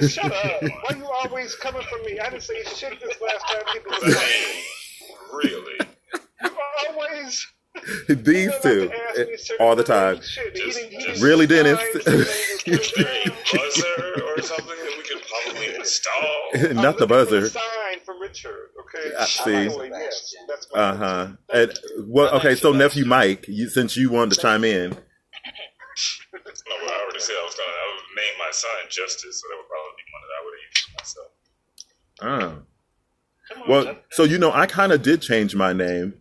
[0.00, 0.62] Man, shut up!
[0.62, 2.18] Why are you always coming for me?
[2.18, 3.62] I didn't say shit this last time.
[3.72, 4.62] People I
[5.32, 5.78] really?
[6.42, 7.46] you are always
[8.08, 9.24] These two, eh,
[9.58, 10.16] all the time.
[10.54, 11.80] Just- Really, Dennis?
[11.80, 12.04] Is
[12.96, 16.72] there a buzzer or something that we could probably install?
[16.82, 17.48] Not the buzzer.
[17.48, 17.62] Sign
[18.04, 18.68] for Richard.
[18.80, 19.14] Okay.
[19.18, 19.54] I see.
[19.54, 20.34] Anyway, yes,
[20.74, 21.28] Uh huh.
[21.52, 21.72] And
[22.06, 22.54] well, okay.
[22.54, 27.34] So nephew Mike, you, since you wanted to chime in, No, well, I already said
[27.40, 27.68] I was gonna.
[27.70, 30.54] I would name my son Justice, so that would probably be one that I would
[30.58, 31.30] have used myself.
[32.20, 34.02] uh, on, well, Justin.
[34.12, 36.14] so you know, I kind of did change my name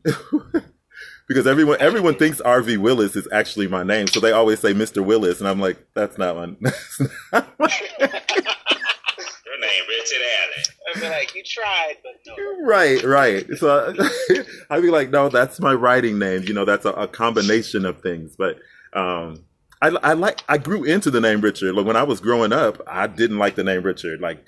[1.31, 5.03] because everyone everyone thinks RV Willis is actually my name, so they always say Mr.
[5.03, 6.47] Willis, and I'm like, that's not my.
[6.61, 6.99] That's
[7.31, 7.67] not my
[7.99, 10.65] Your name, Richard Allen.
[10.87, 12.65] I'd be like, you tried, but no.
[12.65, 13.45] right, right.
[13.55, 13.95] So
[14.69, 16.43] I'd be like, no, that's my writing name.
[16.43, 18.35] You know, that's a, a combination of things.
[18.35, 18.57] But
[18.91, 19.45] um,
[19.81, 21.75] I, I like, I grew into the name Richard.
[21.75, 24.43] Like when I was growing up, I didn't like the name Richard, like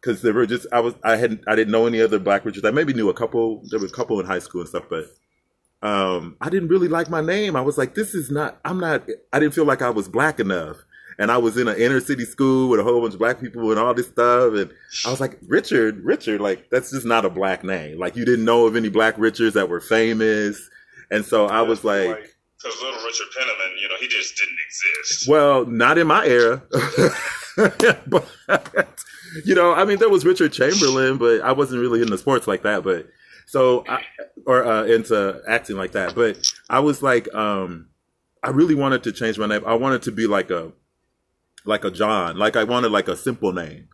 [0.00, 2.64] because there were just I was I hadn't I didn't know any other Black Richards.
[2.64, 3.62] I maybe knew a couple.
[3.70, 5.06] There were a couple in high school and stuff, but.
[5.82, 7.56] Um, I didn't really like my name.
[7.56, 10.38] I was like, this is not, I'm not, I didn't feel like I was black
[10.40, 10.76] enough.
[11.18, 13.70] And I was in an inner city school with a whole bunch of black people
[13.70, 14.54] and all this stuff.
[14.54, 14.70] And
[15.04, 17.98] I was like, Richard, Richard, like that's just not a black name.
[17.98, 20.70] Like you didn't know of any black Richards that were famous.
[21.10, 25.28] And so I was like, Because little Richard Penniman, you know, he just didn't exist.
[25.28, 26.62] well, not in my era.
[28.06, 28.26] but,
[29.44, 32.62] you know, I mean, there was Richard Chamberlain, but I wasn't really into sports like
[32.62, 32.82] that.
[32.82, 33.08] But
[33.46, 34.02] so, I,
[34.50, 36.12] or uh, into acting like that.
[36.12, 37.88] But I was like, um,
[38.42, 39.62] I really wanted to change my name.
[39.64, 40.72] I wanted to be like a,
[41.64, 42.36] like a John.
[42.36, 43.86] Like I wanted like a simple name,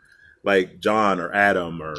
[0.45, 1.95] like John or Adam or,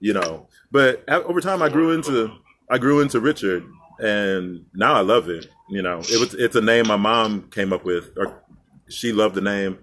[0.00, 0.48] you know.
[0.72, 2.32] But over time, I grew into,
[2.68, 3.64] I grew into Richard,
[4.00, 5.46] and now I love it.
[5.70, 8.42] You know, it was it's a name my mom came up with, or
[8.88, 9.78] she loved the name,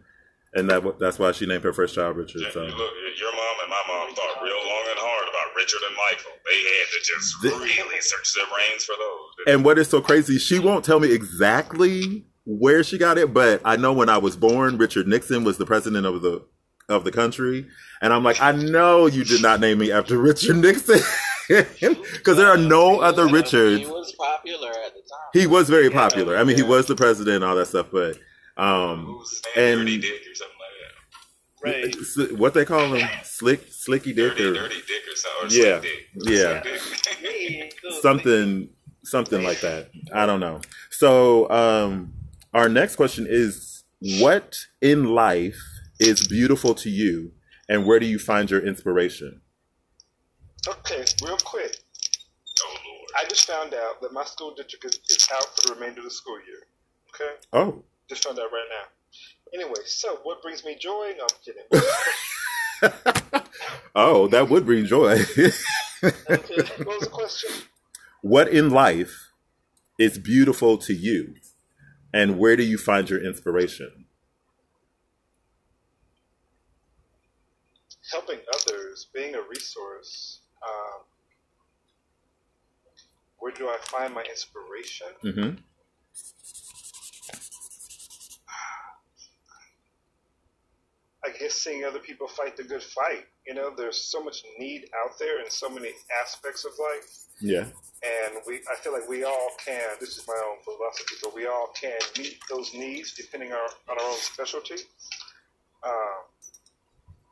[0.53, 2.41] and that that's why she named her first child Richard.
[2.51, 4.74] So look, your mom and my mom thought real long and hard about
[5.55, 6.31] Richard and Michael.
[6.45, 9.53] They had to just The- really search their brains for those.
[9.53, 13.61] And what is so crazy, she won't tell me exactly where she got it, but
[13.65, 16.43] I know when I was born, Richard Nixon was the president of the
[16.87, 17.65] of the country,
[17.99, 20.99] and I'm like, I know you did not name me after Richard Nixon,
[21.49, 23.79] because there are no other Richards.
[23.79, 25.29] He was popular at the time.
[25.33, 26.37] He was very popular.
[26.37, 28.19] I mean, he was the president, and all that stuff, but
[28.57, 31.95] um, Who's his and- Dirty Dick or something like Right.
[32.37, 34.21] what they call him, slick, slicky that.
[34.21, 35.59] dick, Dirty, or Dirty Dick or something.
[35.59, 35.91] Or Yeah, Slick
[36.25, 36.29] Dick.
[36.29, 36.61] yeah.
[36.61, 37.73] Dick.
[38.01, 38.69] Something
[39.03, 42.11] something like that i don't know so um
[42.55, 43.83] our next question is
[44.19, 45.61] what in life
[45.99, 47.31] is beautiful to you
[47.69, 49.41] and where do you find your inspiration
[50.67, 51.77] Okay, real quick.
[52.63, 53.09] Oh Lord.
[53.23, 56.05] I just found out that my school district is, is out for the remainder of
[56.05, 56.63] the school year.
[57.13, 57.33] Okay?
[57.53, 58.85] oh Just found out right now.
[59.55, 61.13] Anyway, so what brings me joy?
[61.17, 61.63] No, I'm kidding.
[63.95, 67.49] oh that would bring joy what was the question?
[68.21, 69.31] what in life
[69.97, 71.35] is beautiful to you
[72.13, 74.05] and where do you find your inspiration
[78.11, 80.41] Helping others, being a resource.
[80.63, 81.01] Um,
[83.39, 85.07] where do I find my inspiration?
[85.23, 85.49] hmm
[91.25, 93.25] I guess seeing other people fight the good fight.
[93.47, 97.09] You know, there's so much need out there in so many aspects of life.
[97.41, 97.65] yeah
[98.05, 99.81] and we I feel like we all can.
[99.99, 103.97] This is my own philosophy, but we all can meet those needs depending on, on
[103.99, 104.75] our own specialty.
[105.83, 106.21] Um,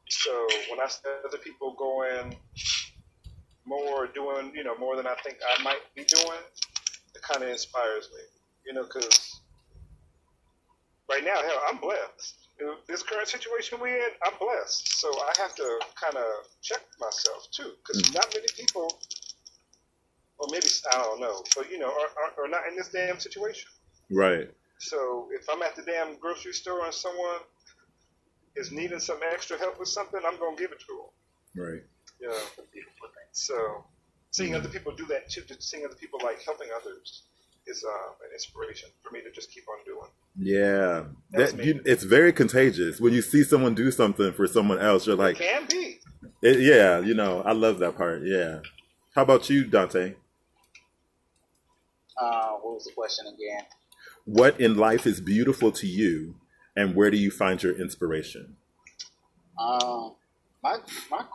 [0.10, 2.38] so when I see other people going
[3.66, 6.44] more, doing you know more than I think I might be doing,
[7.16, 8.22] it kind of inspires me.
[8.66, 9.42] You know, because
[11.10, 12.43] right now, hell, I'm blessed.
[12.88, 15.00] This current situation we're in, I'm blessed.
[15.00, 16.26] So I have to kind of
[16.62, 18.14] check myself too, because mm.
[18.14, 19.00] not many people
[20.38, 23.20] or maybe I don't know, but you know, are, are, are not in this damn
[23.20, 23.70] situation.
[24.10, 27.40] right So if I'm at the damn grocery store and someone
[28.56, 31.10] is needing some extra help with something, I'm gonna give it to
[31.56, 31.64] them.
[31.66, 31.84] right
[32.20, 32.38] You know.
[33.32, 33.84] So
[34.32, 37.24] seeing other people do that too, seeing other people like helping others
[37.68, 40.10] is um, an inspiration for me to just keep on doing.
[40.38, 44.80] Yeah, That's that you, it's very contagious when you see someone do something for someone
[44.80, 45.06] else.
[45.08, 46.00] You're like, Can be.
[46.42, 48.24] it, yeah, you know, I love that part.
[48.24, 48.60] Yeah.
[49.16, 50.16] How about you, Dante?
[52.20, 53.66] Uh, what was the question again?
[54.26, 56.36] What in life is beautiful to you,
[56.76, 58.56] and where do you find your inspiration?
[59.60, 60.16] Um,
[60.64, 60.78] my
[61.12, 61.26] my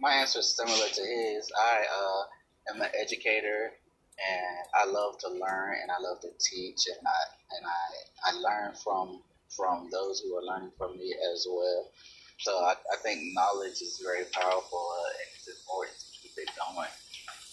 [0.00, 1.50] my answer is similar to his.
[1.58, 3.72] I uh, am an educator,
[4.18, 7.22] and I love to learn, and I love to teach, and I
[7.56, 9.22] and I I learn from
[9.56, 11.90] from those who are learning from me as well.
[12.38, 16.50] So I, I think knowledge is very powerful, uh, and it's important to keep it
[16.56, 16.88] going,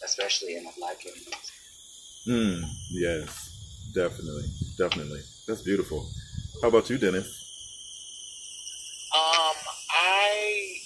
[0.03, 1.37] especially in a black community.
[2.27, 4.45] Mm, yes, definitely,
[4.77, 5.21] definitely.
[5.47, 6.07] That's beautiful.
[6.61, 7.27] How about you, Dennis?
[9.15, 9.55] Um,
[9.91, 10.77] I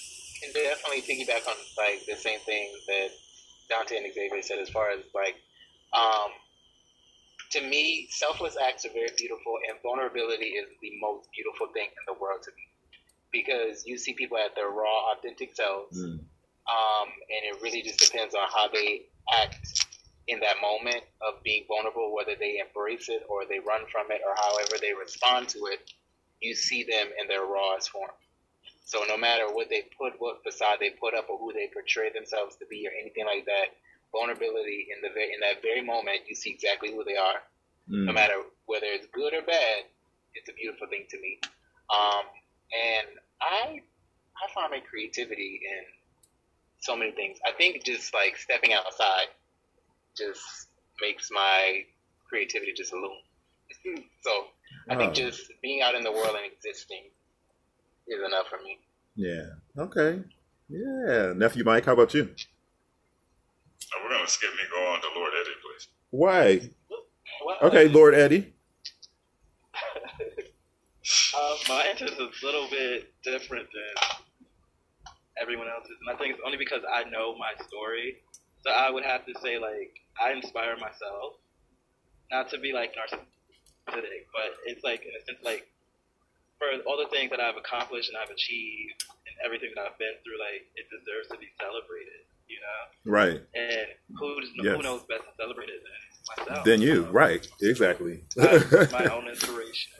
[0.42, 3.08] can definitely piggyback on like the same thing that
[3.68, 5.36] Dante and Xavier said as far as like,
[5.94, 6.30] um,
[7.52, 12.04] to me, selfless acts are very beautiful, and vulnerability is the most beautiful thing in
[12.06, 12.64] the world to me
[13.32, 16.20] because you see people at their raw, authentic selves, Mm,
[16.70, 19.02] um, and it really just depends on how they
[19.42, 19.82] act
[20.28, 24.22] in that moment of being vulnerable, whether they embrace it or they run from it,
[24.26, 25.80] or however they respond to it.
[26.40, 28.10] You see them in their rawest form.
[28.84, 32.10] So no matter what they put, what facade they put up, or who they portray
[32.12, 33.76] themselves to be, or anything like that,
[34.14, 37.42] vulnerability in the ve- in that very moment, you see exactly who they are.
[38.06, 38.34] No mm, matter
[38.66, 39.84] whether it's good or bad,
[40.34, 41.38] it's a beautiful thing to me.
[41.90, 42.24] Um,
[42.72, 43.08] and
[43.42, 43.82] I
[44.42, 45.82] I find my creativity in
[46.80, 47.38] so many things.
[47.46, 49.28] I think just like stepping outside
[50.16, 50.68] just
[51.02, 51.84] makes my
[52.28, 53.18] creativity just loom.
[54.22, 54.30] so
[54.90, 55.14] I think Oh.
[55.14, 57.04] just being out in the world and existing
[58.08, 58.78] is enough for me.
[59.16, 59.46] yeah.
[59.78, 60.22] Okay.
[60.68, 61.32] Yeah.
[61.36, 62.30] Nephew Mike, how about you?
[64.02, 64.62] We're gonna skip me.
[64.70, 65.88] Go on to Lord Eddie, please.
[66.10, 66.70] Why?
[67.44, 68.52] Well, Okay, Lord Eddie.
[71.36, 73.94] Uh, my answer is a little bit different than
[75.36, 78.22] everyone else's, and I think it's only because I know my story.
[78.64, 81.36] So I would have to say, like, I inspire myself,
[82.32, 85.68] not to be like narcissistic, but it's like in a sense, like,
[86.56, 90.16] for all the things that I've accomplished and I've achieved, and everything that I've been
[90.24, 93.12] through, like, it deserves to be celebrated, you know.
[93.18, 93.40] Right.
[93.54, 93.86] And
[94.18, 94.76] who's Yes.
[94.76, 96.64] who knows best to celebrate it than myself?
[96.64, 97.04] Then you.
[97.04, 97.46] So Right.
[97.60, 98.24] Exactly.
[98.36, 99.92] My own inspiration.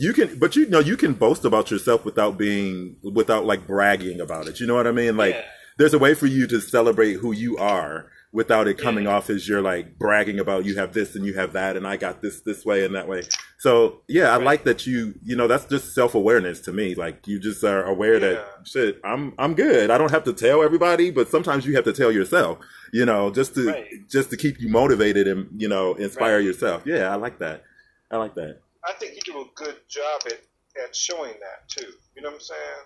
[0.00, 4.20] You can, but you know, you can boast about yourself without being, without like bragging
[4.20, 4.60] about it.
[4.60, 5.16] You know what I mean?
[5.16, 5.44] Like, Yeah.
[5.76, 9.48] there's a way for you to celebrate who you are without it coming off as
[9.48, 12.40] you're like bragging about you have this and you have that and I got this
[12.42, 13.22] this way and that way.
[13.58, 14.44] So yeah, I Right.
[14.44, 16.94] like that you, you know, that's just self awareness to me.
[16.94, 18.18] Like you just are aware Yeah.
[18.20, 19.90] that shit, I'm I'm good.
[19.90, 22.58] I don't have to tell everybody, but sometimes you have to tell yourself.
[22.92, 24.08] You know, just to Right.
[24.08, 26.44] just to keep you motivated and you know inspire Right.
[26.44, 26.82] yourself.
[26.84, 27.64] Yeah, I like that.
[28.10, 28.60] I like that.
[28.84, 30.40] I think you do a good job at,
[30.84, 31.92] at showing that too.
[32.14, 32.84] You know what I'm saying?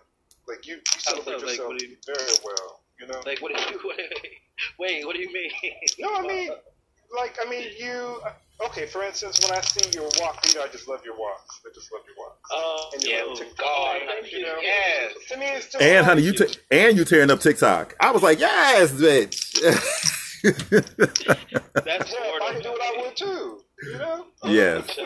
[0.48, 2.80] Like you, you celebrate so, like, yourself you- very well.
[3.02, 3.20] You know?
[3.26, 3.80] Like, what do you?
[4.78, 5.50] What, wait, what do you mean?
[5.98, 6.50] no, I mean,
[7.18, 8.20] like I mean you.
[8.66, 11.60] Okay, for instance, when I see your walk, you know, I just love your walks.
[11.66, 12.48] I just love your walks.
[12.52, 14.56] Oh, And Yeah, little oh, TikTok, God, you know?
[14.62, 15.14] yes.
[15.30, 17.96] To me, it's just And like- honey, you ta- and you tearing up TikTok.
[17.98, 19.52] I was like, yes, bitch.
[20.42, 23.60] That's Yeah, I could do what I would too.
[23.84, 24.26] You know?
[24.44, 24.96] yes,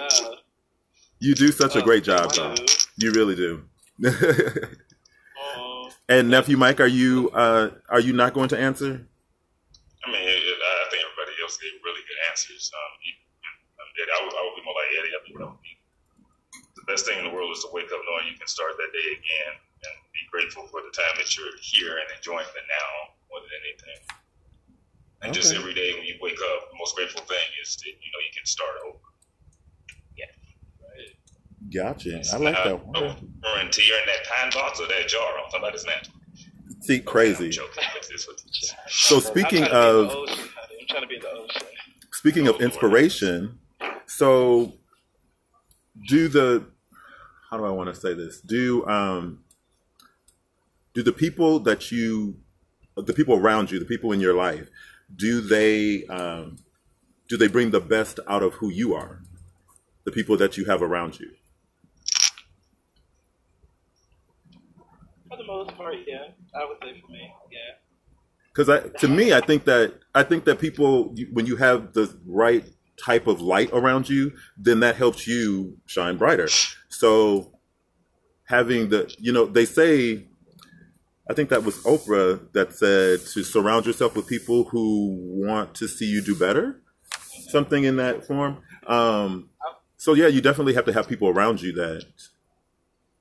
[1.21, 2.55] you do such a oh, great job, though.
[2.59, 2.67] you.
[2.99, 3.63] You really do.
[6.09, 9.03] And nephew Mike, are you uh, are you not going to answer?
[10.07, 12.71] I mean, it, it, I think everybody else gave really good answers.
[12.71, 12.93] Um,
[13.97, 15.15] Eddie, I would, I would be more like Eddie.
[15.17, 15.75] I think would be
[16.77, 18.93] the best thing in the world is to wake up knowing you can start that
[18.93, 22.91] day again and be grateful for the time that you're here and enjoying the now
[23.33, 24.01] more than anything.
[25.25, 28.11] And just every day when you wake up, the most grateful thing is that you
[28.15, 29.06] know you can start over.
[31.75, 32.23] Gotcha.
[32.33, 32.97] I like that one.
[32.97, 35.23] Or into you're in that pine box or that jar.
[35.39, 36.15] I'm talking about this natural.
[36.81, 37.49] See, crazy.
[37.51, 37.83] joking.
[38.11, 38.41] This is what-
[38.89, 40.77] So speaking trying to be in of the ocean, honey.
[40.81, 41.63] I'm trying to be the ocean.
[42.13, 43.59] speaking of inspiration,
[44.07, 44.75] so
[46.09, 46.67] do the
[47.51, 48.41] how do I want to say this?
[48.41, 49.41] Do um
[50.95, 52.37] do the people that you
[52.97, 54.69] the people around you, the people in your life,
[55.15, 56.57] do they um
[57.29, 59.21] do they bring the best out of who you are?
[60.05, 61.31] The people that you have around you.
[65.29, 66.29] For the most part, yeah.
[66.55, 67.59] I would say for me, yeah.
[68.53, 72.17] because I, to me, I think that I think that people, when you have the
[72.27, 72.65] right
[73.03, 76.49] type of light around you, then that helps you shine brighter.
[76.89, 77.53] So
[78.45, 80.27] having the, you know, they say
[81.29, 85.89] I think that was Oprah that said to surround yourself with people who want to
[85.89, 86.81] see you do better,
[87.49, 88.59] something in that form.
[88.87, 89.51] Um,
[89.97, 92.05] so yeah, you definitely have to have people around you that.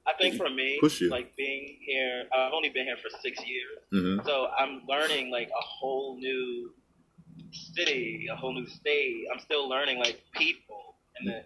[0.07, 4.19] I think for me, like being here, I've only been here for six years, hmm
[4.25, 6.71] so I'm learning like a whole new
[7.51, 9.25] city, a whole new state.
[9.33, 11.43] I'm still learning like people in, the, in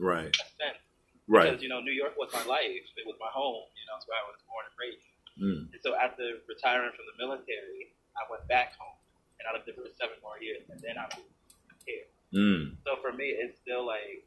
[0.00, 0.78] Right, a sense.
[1.26, 1.44] right.
[1.50, 2.84] Because you know, New York was my life.
[2.96, 3.64] It was my home.
[3.76, 5.04] You know, it's where I was born and raised.
[5.38, 5.72] Mm.
[5.72, 8.96] And so after retiring from the military, I went back home,
[9.38, 11.34] and I lived there for seven more years, and then I moved
[11.86, 12.06] here.
[12.34, 12.76] Mm.
[12.84, 14.24] So for me, it's still like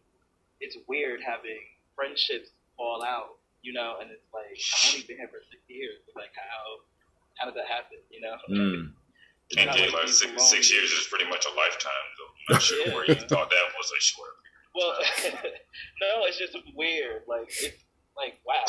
[0.62, 1.60] it's weird having
[1.96, 6.02] friendships fall out, you know, and it's like I've only been here for six years.
[6.08, 6.82] It's like how
[7.38, 8.36] how did that happen, you know?
[8.50, 8.92] Mm.
[9.50, 12.06] It's And not like like six, six years is pretty much a lifetime.
[12.18, 12.32] Though.
[12.32, 12.94] I'm not sure Yeah.
[12.96, 14.36] where you thought that was a short.
[14.40, 14.40] period.
[14.74, 14.94] Well,
[16.02, 17.24] no, it's just weird.
[17.28, 17.84] Like it's
[18.18, 18.64] like wow.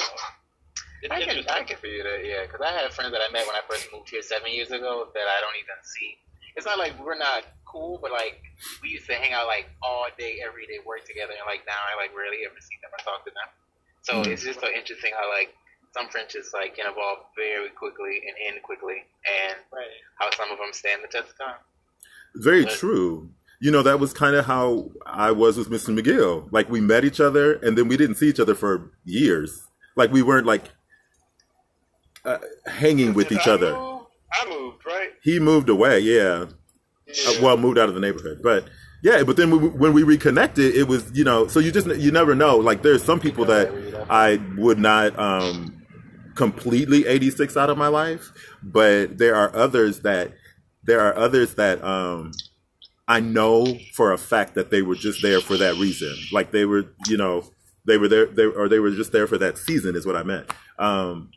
[1.02, 1.50] It's I can interesting.
[1.50, 3.90] I can feel that, yeah, because I had friends that I met when I first
[3.90, 6.14] moved here seven years ago that I don't even see.
[6.54, 8.38] It's not like we're not cool, but like
[8.86, 11.74] we used to hang out like all day, every day, work together, and like now
[11.90, 13.48] I like rarely ever see them or talk to them.
[14.02, 14.26] So Mm.
[14.28, 15.54] it's just so interesting how like
[15.94, 19.04] some friendships like can evolve very quickly and end quickly,
[19.46, 19.86] and right.
[20.18, 21.56] how some of them stand the test of time.
[22.36, 23.30] Very But- true.
[23.60, 25.96] You know, that was kind of how I was with Mr.
[25.96, 26.48] McGill.
[26.50, 29.62] Like we met each other and then we didn't see each other for years.
[29.94, 30.64] Like we weren't like
[32.24, 33.72] uh, hanging with each I other.
[33.72, 34.02] Move?
[34.32, 35.10] I moved, right?
[35.22, 36.46] He moved away, yeah.
[37.06, 37.30] Yeah.
[37.30, 38.64] Uh, well, moved out of the neighborhood, but
[39.02, 39.22] yeah.
[39.24, 41.46] But then we, when we reconnected, it was you know.
[41.46, 42.56] So you just you never know.
[42.56, 45.82] Like there's some people that I would not um,
[46.34, 48.30] completely 86 out of my life,
[48.62, 50.32] but there are others that
[50.84, 52.32] there are others that um,
[53.08, 56.14] I know for a fact that they were just there for that reason.
[56.32, 57.44] Like they were, you know,
[57.86, 59.96] they were there, they, or they were just there for that season.
[59.96, 60.50] Is what I meant.
[60.78, 61.30] Um,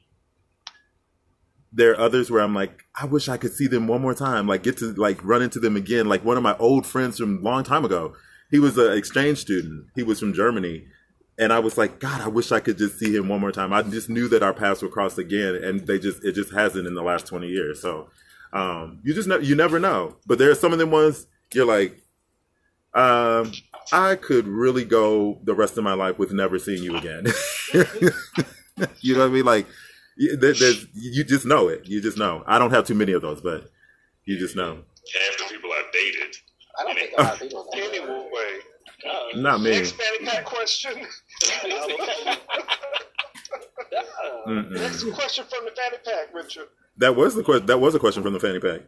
[1.75, 4.47] there are others where I'm like, I wish I could see them one more time,
[4.47, 6.07] like get to like run into them again.
[6.07, 8.15] Like one of my old friends from a long time ago.
[8.49, 9.87] He was an exchange student.
[9.95, 10.85] He was from Germany.
[11.37, 13.73] And I was like, God, I wish I could just see him one more time.
[13.73, 16.87] I just knew that our paths would cross again, and they just it just hasn't
[16.87, 17.81] in the last twenty years.
[17.81, 18.09] So
[18.53, 20.15] um, you just ne- you never know.
[20.25, 22.01] But there are some of them ones you're like,
[22.93, 23.51] um,
[23.91, 27.25] I could really go the rest of my life with never seeing you again.
[29.01, 29.45] you know what I mean?
[29.45, 29.67] Like
[30.17, 31.85] there's you just know it.
[31.85, 32.43] You just know.
[32.47, 33.69] I don't have too many of those, but
[34.25, 34.79] you just know.
[35.13, 36.35] Half the people I've dated.
[36.79, 37.69] I don't think a lot of people.
[37.73, 38.59] Anyway,
[39.07, 39.71] Uh, Not me.
[39.71, 40.93] next Fanny Pack question.
[44.47, 44.69] Mm-mm.
[44.71, 46.67] next question from the Fanny Pack, Richard.
[46.97, 47.65] That was the question.
[47.65, 48.81] That was a question from the fanny pack.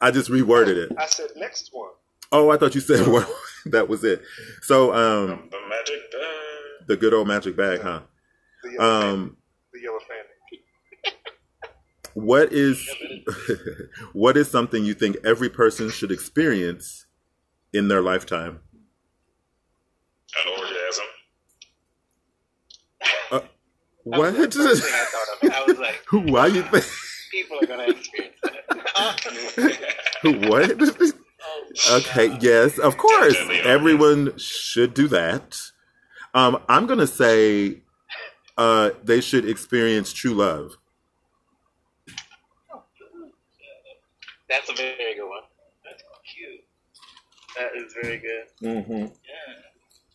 [0.00, 0.92] I just reworded it.
[0.98, 1.90] I said next one.
[2.30, 3.28] Oh, I thought you said well,
[3.66, 4.22] that was it.
[4.62, 6.86] So, um, The magic bag.
[6.88, 8.00] the good old magic bag, huh?
[8.62, 9.36] The yellow, fanny, Um,
[9.76, 10.62] the yellow Fanny.
[12.14, 12.88] what is
[14.12, 17.06] what is something you think every person should experience
[17.72, 18.60] in their lifetime?
[20.44, 21.04] An orgasm.
[24.04, 24.34] What?
[24.36, 25.50] That was thing I thought of.
[25.52, 26.84] I was like, Why you think?
[27.32, 28.64] people are gonna experience that.
[30.48, 30.70] what?
[31.42, 33.36] Oh, Okay, yes, of course.
[33.64, 35.58] Everyone should do that.
[36.34, 37.82] Um, I'm gonna say
[38.56, 40.76] uh, they should experience true love.
[44.48, 45.42] That's a very good one.
[45.84, 46.64] That's cute.
[47.56, 48.46] That is very good.
[48.62, 48.92] Mm-hmm.
[48.92, 49.08] Yeah.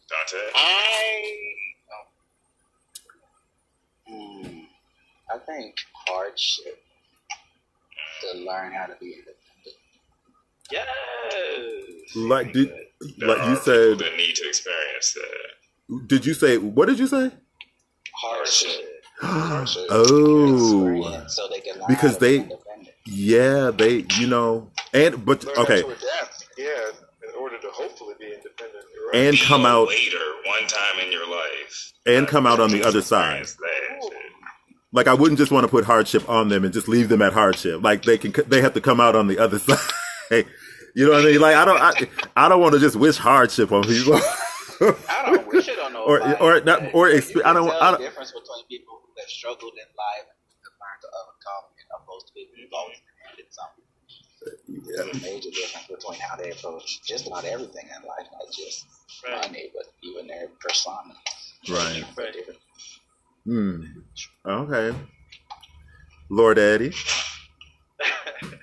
[0.10, 0.52] Dante.
[0.56, 1.34] I.
[4.10, 4.44] Oh.
[4.44, 4.60] Hmm.
[5.34, 5.76] I think
[6.08, 6.84] hardship
[8.22, 9.38] to learn how to be independent.
[10.72, 12.16] Yes.
[12.16, 12.72] Like did
[13.20, 14.00] like you said?
[14.00, 16.08] that need to experience that.
[16.08, 17.32] Did you say what did you say?
[18.16, 19.04] Hardship.
[19.20, 19.84] Hardship.
[19.90, 22.90] oh, so they can Because how to be they- independent.
[23.06, 25.84] yeah, they you know, and but Learn okay.
[26.58, 26.68] Yeah,
[27.28, 28.86] in order to hopefully be independent.
[29.14, 29.24] Right.
[29.26, 31.94] and Be come out later one time in your life.
[32.06, 33.42] and come out on the other side.
[33.42, 33.56] Experience
[34.02, 34.18] That shit.
[34.94, 37.32] Like I wouldn't just want to put hardship on them and just leave them at
[37.34, 37.82] hardship.
[37.82, 39.78] Like they can, they have to come out on the other side.
[40.30, 40.46] Hey,
[40.96, 41.40] you know what I mean?
[41.42, 42.08] Like I don't, I,
[42.46, 44.20] I don't want to just wish hardship on people.
[44.82, 46.42] I don't wish it on Or- nobody.
[46.44, 49.02] or not- but or you expe- can I don't- I the don't- difference between people
[49.06, 52.98] who have struggled in life and learn to overcome it, opposed to people who've always
[53.06, 53.86] demanded something.
[54.68, 58.86] There's a major difference between how they approach just about everything in life, not just
[59.24, 59.46] Right.
[59.46, 61.14] money, but even their persona.
[61.70, 62.04] right.
[62.18, 62.36] Right.
[63.46, 63.86] Hmm.
[64.46, 64.98] Okay.
[66.30, 66.94] Lord Eddie.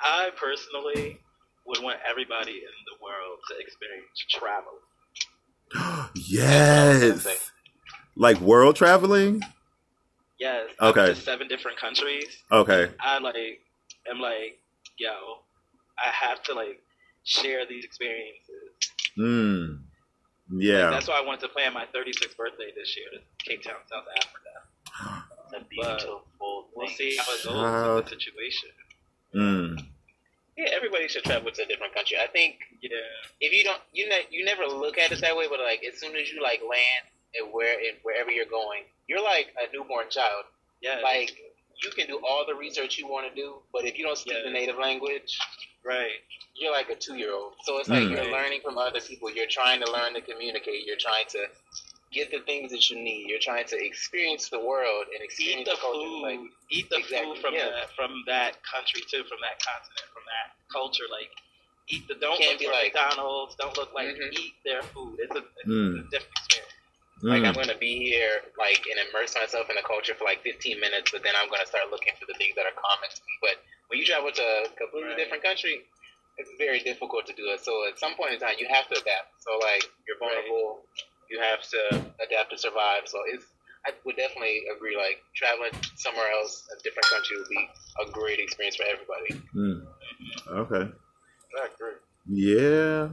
[0.00, 1.20] I personally
[1.66, 4.72] would want everybody in the world to experience travel.
[6.14, 7.26] Yes.
[8.16, 9.42] Like world traveling.
[10.38, 10.70] Yes.
[10.80, 11.06] Okay.
[11.06, 12.42] to seven different countries.
[12.50, 12.90] Okay.
[13.00, 13.60] I like
[14.10, 14.58] am like,
[14.98, 15.10] yo,
[15.98, 16.80] I have to like
[17.24, 18.72] share these experiences.
[19.18, 19.80] Mm.
[20.50, 20.90] Yeah.
[20.90, 24.04] That's why I wanted to plan my 36th birthday this year to Cape Town, South
[24.16, 25.24] Africa.
[25.54, 26.32] A beautiful
[26.74, 28.70] We'll see how it goes with the situation.
[29.34, 29.86] Mm.
[30.62, 32.16] Yeah, everybody should travel to a different country.
[32.22, 32.90] I think Yeah.
[33.40, 35.98] if you don't, you ne- you never look at it that way, but like as
[35.98, 37.04] soon as you like land
[37.34, 40.44] and where and wherever you're going, you're like a newborn child.
[40.80, 41.00] Yeah.
[41.02, 41.30] Like
[41.82, 44.34] you can do all the research you want to do, but if you don't speak
[44.36, 44.44] Yeah.
[44.44, 45.36] the native language,
[45.82, 46.12] right.
[46.54, 47.54] you're like a two year old.
[47.64, 48.10] So it's like Mm.
[48.12, 48.30] you're Right.
[48.30, 49.30] learning from other people.
[49.30, 50.84] You're trying to learn to communicate.
[50.86, 51.48] You're trying to
[52.12, 53.26] get the things that you need.
[53.26, 55.98] You're trying to experience the world and Eat the the culture.
[56.06, 56.22] food.
[56.22, 57.70] Like eat the Exactly, food from yeah.
[57.70, 61.04] that from that country too, from that continent, from that culture.
[61.12, 61.30] Like
[61.88, 63.54] eat the don't look be like- McDonald's.
[63.56, 64.32] Don't look like Mhm.
[64.32, 65.18] eat their food.
[65.20, 66.00] It's a, it's Mm.
[66.00, 66.72] a different experience.
[67.22, 67.60] Like I'm Mm.
[67.62, 71.22] gonna be here, like, and immerse myself in the culture for like 15 minutes, but
[71.22, 73.34] then I'm gonna start looking for the things that are common to me.
[73.40, 75.18] But when you travel to a completely Right.
[75.18, 75.86] different country,
[76.38, 77.60] it's very difficult to do it.
[77.60, 79.40] So at some point in time, you have to adapt.
[79.42, 80.84] So like, you're vulnerable.
[81.30, 81.80] You have to
[82.20, 83.06] adapt to survive.
[83.08, 83.46] So it's.
[83.84, 84.96] I would definitely agree.
[84.96, 87.68] Like traveling somewhere else, a different country, would be
[88.00, 89.34] a great experience for everybody.
[89.54, 89.86] Mm.
[90.48, 90.90] Okay.
[91.60, 91.92] I agree.
[92.28, 93.08] Yeah.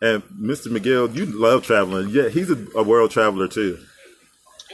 [0.00, 0.66] And Mr.
[0.68, 2.08] McGill, you love traveling.
[2.10, 3.78] Yeah, he's a, a world traveler too.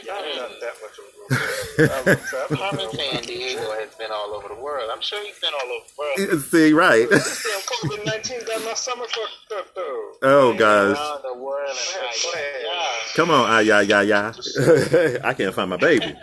[0.09, 0.58] I'm
[1.29, 2.17] Carmen
[2.91, 4.89] San Diego has been all over the world.
[4.91, 5.85] I'm sure he's been all over
[6.17, 6.41] the world.
[6.49, 7.07] See, right.
[7.07, 9.67] COVID 19 got my summer fucked up.
[10.21, 10.97] Oh gosh.
[10.97, 12.63] Around the world and I had like, plans.
[12.63, 13.13] yeah.
[13.15, 15.19] Come on, ah, yeah, yeah, yeah.
[15.23, 16.15] I can't find my baby.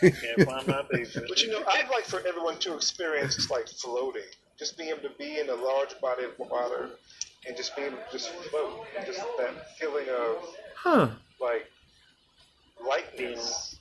[0.00, 1.08] Can't find my baby.
[1.14, 4.22] But you know, I'd like for everyone to experience just like floating,
[4.58, 6.90] just being able to be in a large body of water
[7.46, 10.36] and just being able to just float, just that feeling of
[10.76, 11.08] Huh.
[11.40, 11.66] like
[12.84, 13.76] lightness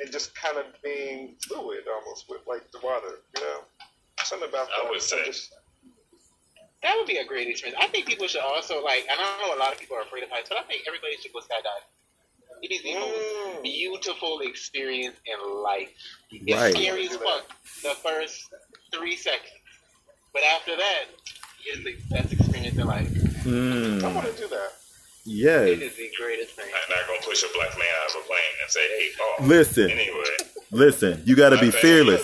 [0.00, 3.60] and just kind of being fluid almost with like the water, you know.
[4.24, 4.74] Something about that.
[4.80, 4.90] I that.
[4.90, 5.24] would say.
[5.24, 5.52] just,
[6.82, 7.78] That would be a great experience.
[7.82, 9.04] I think people should also like.
[9.10, 11.16] I don't know a lot of people are afraid of heights, but I think everybody
[11.20, 11.88] should go skydiving.
[12.62, 13.62] It is the most Mm.
[13.62, 15.90] beautiful experience in life.
[16.30, 16.74] It's Right.
[16.74, 17.50] scary as fuck
[17.82, 18.48] the first
[18.92, 19.52] three seconds,
[20.32, 21.04] but after that,
[21.64, 23.08] it's the best experience in life.
[23.08, 24.14] I Mm.
[24.14, 24.72] want to do that.
[25.26, 25.68] It Yes.
[25.80, 26.66] is the greatest thing.
[26.66, 29.36] I'm not gonna push a black man out of a plane and say, "Hey, oh."
[29.44, 30.24] Listen, Anyway,
[30.70, 31.22] listen.
[31.24, 32.22] You got to be fearless.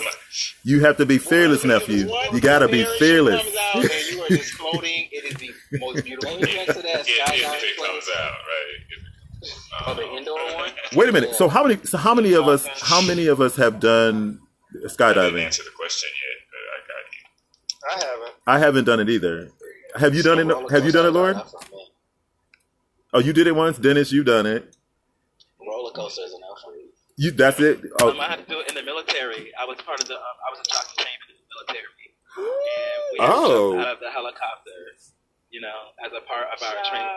[0.63, 2.09] You have to be fearless, nephew.
[2.31, 3.41] You got to be fearless.
[3.43, 5.09] Comes out and you are just floating.
[5.11, 6.37] It is the most beautiful.
[6.37, 9.87] When you went to that If, if skydiving it comes out, right?
[9.87, 10.71] Oh, the indoor one.
[10.95, 11.35] Wait a minute.
[11.35, 11.77] So how many?
[11.83, 12.65] So how many of us?
[12.81, 14.39] How many of us have done
[14.71, 15.43] I didn't skydiving?
[15.43, 16.39] answer the question yet.
[16.53, 18.05] But I got you.
[18.05, 18.33] I haven't.
[18.47, 19.49] I haven't done it either.
[19.99, 20.71] Have you done it?
[20.71, 21.41] Have you done it, Lauren?
[23.13, 24.11] Oh, you did it once, Dennis.
[24.11, 24.75] You've done it.
[25.59, 26.83] Roller coaster is enough for me.
[27.17, 27.31] You.
[27.31, 27.79] That's it.
[28.01, 29.51] Um, Oh, I had to do it in the military.
[29.59, 30.15] I was part of the.
[30.15, 32.05] Um, I was a jockey chamber in the military,
[32.37, 33.79] and we had Oh.
[33.79, 34.71] out of the helicopter.
[35.51, 37.07] You know, as a part of our training.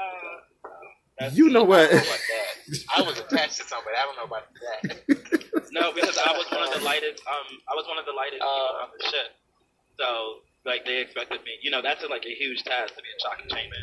[1.18, 1.88] That's- You know what?
[1.88, 2.84] I, don't know about that.
[2.98, 3.96] I was attached to somebody.
[3.96, 5.72] I don't know about that.
[5.72, 7.24] No, because I was one of the lightest.
[7.26, 9.28] Um, I was one of the lightest people Uh, on the ship.
[9.98, 11.56] So, like, they expected me.
[11.62, 13.80] You know, that's a, like a huge task to be a jockey chamber,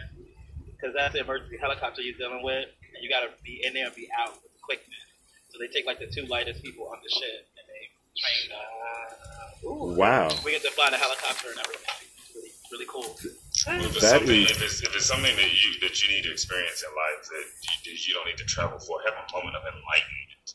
[0.83, 3.87] because that's the emergency helicopter you're dealing with, and you got to be in there
[3.87, 4.99] and be out with quickness.
[5.47, 7.83] So they take like the two lightest people on the ship, and they
[8.19, 8.67] train uh,
[9.63, 9.95] them.
[9.95, 10.27] wow.
[10.43, 11.87] We get to fly the helicopter and everything.
[12.03, 13.15] It's really, really cool.
[13.15, 16.27] If it's, That something, is- if, it's, if it's something that you that you need
[16.27, 19.25] to experience in life that you, that you don't need to travel for, have a
[19.31, 20.47] moment of enlightenment.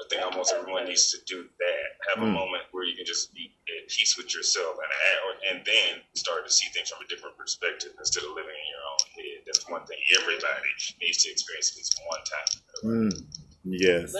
[0.00, 1.86] I think almost everyone needs to do that.
[2.10, 2.32] Have a Mm.
[2.34, 4.90] moment where you can just be at peace with yourself and
[5.50, 8.84] and then start to see things from a different perspective instead of living in your
[8.92, 9.42] own head.
[9.46, 10.70] That's one thing everybody
[11.00, 12.60] needs to experience at least one time.
[12.84, 14.14] Mm, yes.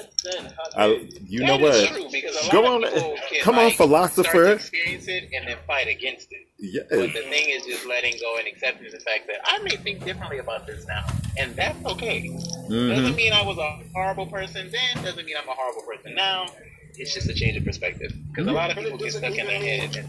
[0.76, 1.88] I, you know what?
[1.88, 3.18] true because a lot Go on.
[3.42, 4.52] Come on, like, Start philosopher.
[4.52, 6.86] experience it and then fight against it.
[6.88, 10.04] But the thing is just letting go and accepting the fact that I may think
[10.04, 11.04] differently about this now,
[11.38, 12.28] and that's okay.
[12.28, 15.04] hmm Doesn't mean I was a horrible person then.
[15.04, 16.46] Doesn't mean I'm a horrible person now.
[16.96, 19.46] It's just a change of perspective because a lot of people get doesn't stuck in
[19.46, 19.96] their even head.
[19.96, 20.08] And,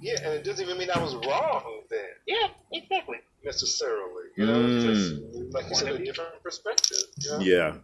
[0.00, 3.18] Yeah, and it doesn't even mean I was wrong then, yeah, exactly.
[3.44, 4.30] necessarily.
[4.36, 4.82] You know, Mm.
[4.82, 6.98] just, like you said, a different perspective.
[7.20, 7.38] You know?
[7.40, 7.74] Yeah.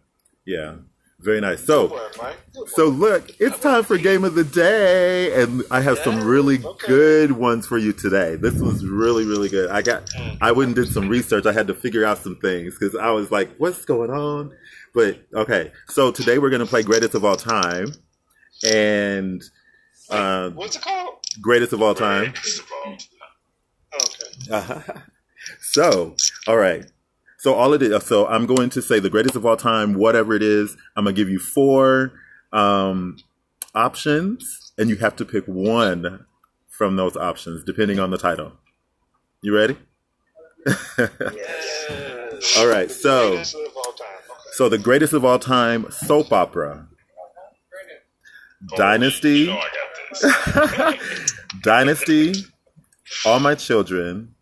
[0.45, 0.75] Yeah.
[1.19, 1.65] Very nice.
[1.65, 2.33] So, one,
[2.67, 6.87] so look, it's time for game of the day, and I have some really okay.
[6.87, 8.37] good ones for you today.
[8.37, 9.69] This was really, really good.
[9.69, 10.09] I got,
[10.39, 11.45] I went and did some research.
[11.45, 14.55] I had to figure out some things because I was like, "What's going on?"
[14.93, 17.91] But okay, so today we're gonna play greatest of all time,
[18.65, 19.43] and
[20.09, 21.15] uh, What's it called?
[21.41, 22.31] greatest of all time.
[22.31, 22.97] First of all,
[24.53, 24.81] Okay.
[25.61, 26.15] so,
[26.47, 26.85] all right.
[27.39, 28.01] So all of it.
[28.03, 30.75] So I'm going to say the greatest of all time, whatever it is.
[30.95, 32.11] I'm gonna give you four
[32.51, 33.17] um,
[33.73, 36.25] options, and you have to pick one
[36.67, 38.53] from those options, depending on the title.
[39.41, 39.77] You ready?
[40.97, 42.55] Yes.
[42.59, 42.91] all right.
[42.91, 43.37] So.
[43.37, 43.89] Of all.
[43.89, 44.03] Okay.
[44.51, 46.87] So the greatest of all time soap opera.
[48.73, 49.39] Oh, Dynasty.
[49.39, 51.35] You know I got this.
[51.63, 52.33] Dynasty,
[53.25, 54.35] All My Children,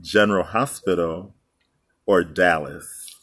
[0.00, 1.34] General Hospital,
[2.12, 3.16] or Dallas.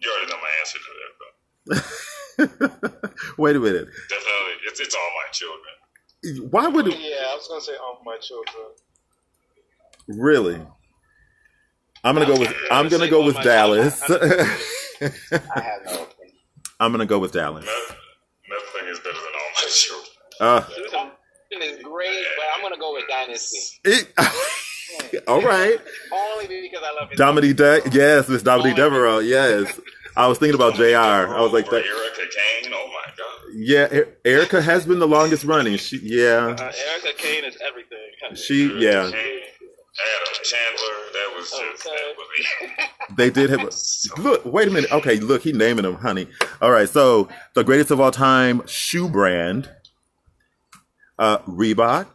[0.00, 3.18] You already know my answer to that, bro.
[3.38, 3.88] Wait a minute.
[4.08, 6.50] Definitely, it's, it's all my children.
[6.50, 8.64] Why would Yeah, I was gonna say all my children.
[10.08, 10.60] really?
[12.02, 14.02] I'm gonna go with I'm gonna go with Dallas.
[14.10, 14.22] I have
[15.84, 16.36] no opinion.
[16.80, 17.66] I'm gonna go with Dallas.
[17.66, 20.06] Nothing is better than all my children.
[20.40, 24.12] Uh, Susan is great, but I'm gonna go with Dynasty it-
[25.28, 25.78] all right,
[26.12, 27.56] only because I love his Dominique.
[27.56, 29.26] De- yes, Miss Dominique Deveraux.
[29.26, 29.78] Yes,
[30.16, 31.34] I was thinking about J.R.
[31.36, 31.84] I was like that.
[31.84, 32.22] Erica
[32.62, 32.72] Kane.
[32.74, 33.54] Oh my god.
[33.54, 35.76] Yeah, E- Erica has been the longest running.
[35.76, 37.98] She, yeah, Uh, Erica Kane is everything.
[38.34, 39.40] she, Erica yeah, Kane,
[40.00, 40.94] Adam Chandler.
[41.12, 41.96] That was just Okay.
[41.96, 43.60] that was they did have.
[43.62, 44.92] A, look, wait a minute.
[44.92, 46.28] Okay, look, he naming them, honey.
[46.60, 49.70] All right, so the greatest of all time shoe brand:
[51.18, 52.06] uh, Reebok,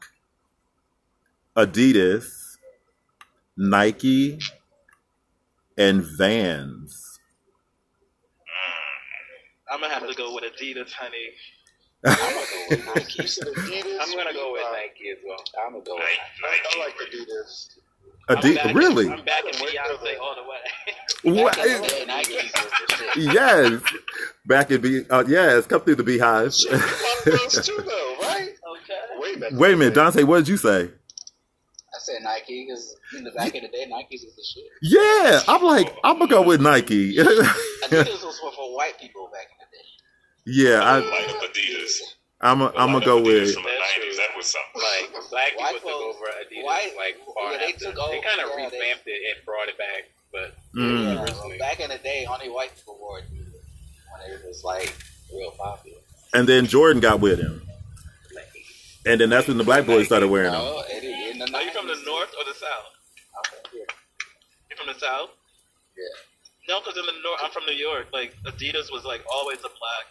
[1.57, 2.25] Adidas,
[3.57, 4.39] Nike,
[5.77, 7.19] and Vans.
[9.71, 11.29] I'm gonna have to go with Adidas, honey.
[12.05, 13.23] I'm gonna go with Nike.
[13.23, 13.97] Adidas.
[14.01, 15.37] I'm gonna go with Nike as well.
[15.65, 16.19] I'm gonna go with Nike.
[16.41, 16.61] Nike.
[16.75, 17.67] I like Adidas.
[18.29, 19.09] I'm back- really?
[19.09, 21.41] I'm back in Beyonce all the way.
[21.41, 21.55] What?
[21.55, 23.33] The day, Nike was the shit.
[23.33, 23.81] Yes,
[24.45, 26.69] back in be uh, yes, come through the BeyHive.
[26.69, 28.49] Pop those too, though, right?
[28.83, 28.99] Okay.
[29.19, 29.51] Way back.
[29.53, 30.89] Wait a minute, Dante, what did you say?
[32.03, 34.63] I said Nike because in the back of the day, Nikes was the shit.
[34.81, 37.15] Yeah, I'm like, I'm gonna go with Nike.
[37.17, 40.69] Adidas was for, for white people back in the day.
[40.69, 41.99] yeah, I, light up Adidas.
[42.41, 43.53] I'm a, I'm gonna go Adidas with.
[43.53, 44.17] from the '90s.
[44.17, 44.81] That was something.
[44.81, 47.85] Like black people White took over Adidas white- like far yeah, they after.
[47.85, 51.15] took They over, kind of yeah, they- revamped it and brought it back, but Mm.
[51.15, 51.49] Yeah, originally.
[51.51, 53.63] well, back in the day, only white people wore Adidas
[54.11, 54.93] when it was like
[55.33, 55.99] real popular.
[56.33, 57.61] And then Jordan got with him,
[59.05, 60.61] and then that's when the black boys started wearing them.
[60.61, 62.89] No, it, in the Are you from the north or the south?
[63.39, 63.93] Okay, yeah.
[64.69, 65.29] You from the south?
[65.97, 66.03] Yeah.
[66.69, 68.07] No, because in the north, I'm from New York.
[68.13, 70.05] Like Adidas was like always a black,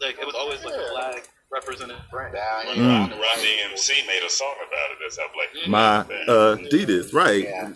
[0.00, 2.34] like it was always like a black represented brand.
[2.34, 3.04] Down Run, here, Mm.
[3.04, 4.98] on Run DMC made a song about it.
[5.00, 5.96] That's how black people My
[6.28, 7.44] uh, Adidas, right?
[7.44, 7.72] Yeah.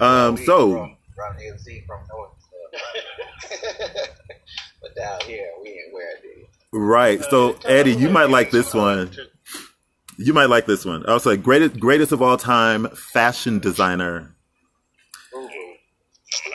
[0.00, 2.30] um, so from, from DMC from north.
[2.38, 3.58] So.
[4.82, 6.49] but down here, we ain't wear Adidas.
[6.72, 7.22] Right.
[7.30, 9.10] So Eddie, you might like this one.
[10.18, 11.06] You might like this one.
[11.08, 14.34] I was like, greatest greatest of all time fashion designer.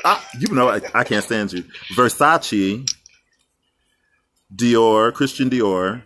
[0.03, 1.63] Ah, you know, I, I can't stand you.
[1.95, 2.87] Versace,
[4.55, 6.03] Dior, Christian Dior,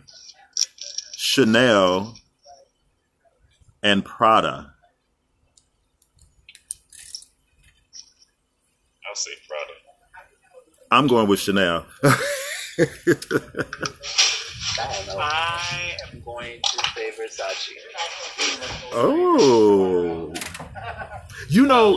[1.16, 2.14] Chanel,
[3.82, 4.72] and Prada.
[9.08, 9.72] I'll say Prada.
[10.90, 11.86] I'm going with Chanel.
[15.18, 16.80] I am going to
[18.92, 20.32] oh.
[21.48, 21.96] You know,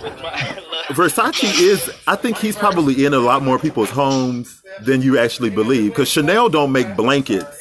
[0.90, 5.52] Versace is, I think he's probably in a lot more people's homes than you actually
[5.52, 5.92] believe.
[5.92, 7.58] Because Chanel don't make blankets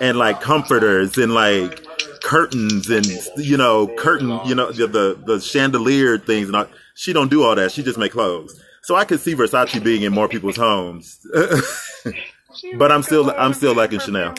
[0.00, 1.84] and like comforters and like
[2.22, 3.06] curtains and,
[3.36, 6.48] you know, curtain, you know, the, the, the chandelier things.
[6.48, 6.66] And all.
[6.94, 7.72] She don't do all that.
[7.72, 8.60] She just make clothes.
[8.82, 11.24] So I could see Versace being in more people's homes.
[12.78, 14.34] but I'm still, I'm still liking Chanel.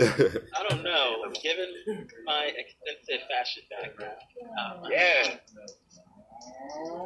[0.00, 1.16] I don't know.
[1.42, 4.16] Given my extensive fashion background,
[4.60, 5.36] um, Yeah.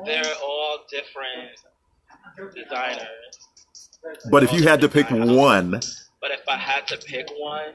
[0.05, 1.51] they're all different
[2.55, 3.09] designers.
[4.31, 5.71] But if you had to pick one,
[6.21, 7.75] But if I had to pick one,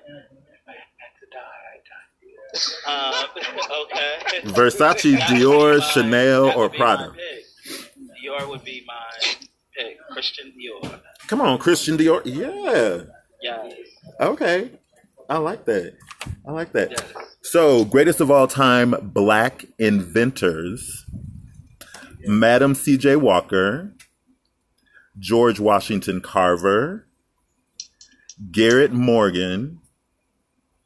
[2.87, 3.13] um,
[3.83, 4.41] okay.
[4.45, 7.13] Versace, Dior, would be my- Chanel, or would Prada?
[8.23, 9.33] Dior would be my
[9.77, 9.97] pick.
[10.11, 10.99] Christian Dior.
[11.27, 12.21] come on, Christian Dior.
[12.25, 13.03] Yeah.
[13.41, 13.73] Yes.
[14.19, 14.71] Okay.
[15.29, 15.95] I like that.
[16.47, 16.91] I like that.
[16.91, 17.03] Yes.
[17.41, 21.05] So, greatest of all time black inventors
[22.25, 23.17] Madam C.J.
[23.17, 23.93] Walker,
[25.19, 27.05] George Washington Carver,
[28.51, 29.79] Garrett Morgan,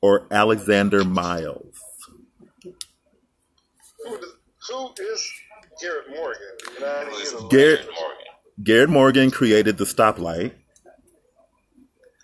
[0.02, 1.76] or Alexander Miles.
[2.64, 4.18] Who,
[4.68, 5.32] who is
[5.82, 6.42] Garrett Morgan?
[6.78, 8.17] And I didn't hear the Garrett Morgan.
[8.64, 10.52] Garrett Morgan created the stoplight,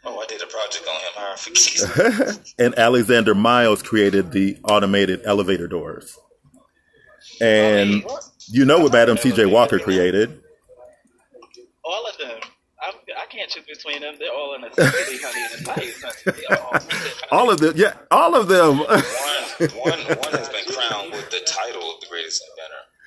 [0.05, 1.13] Oh, I did a project on him.
[1.17, 1.35] I
[2.27, 2.53] forget.
[2.59, 6.17] and Alexander Miles created the automated elevator doors.
[7.39, 8.23] And What?
[8.47, 9.45] You know what Madam C.J.
[9.45, 10.41] Walker created.
[11.85, 12.37] All of them.
[12.85, 14.15] I'm, I can't choose between them.
[14.19, 16.03] They're all in the city, honey, and nice.
[16.03, 16.45] honey.
[17.31, 18.79] All- of them, yeah, all of them.
[18.79, 22.43] One, one, one has been crowned with the title of the greatest.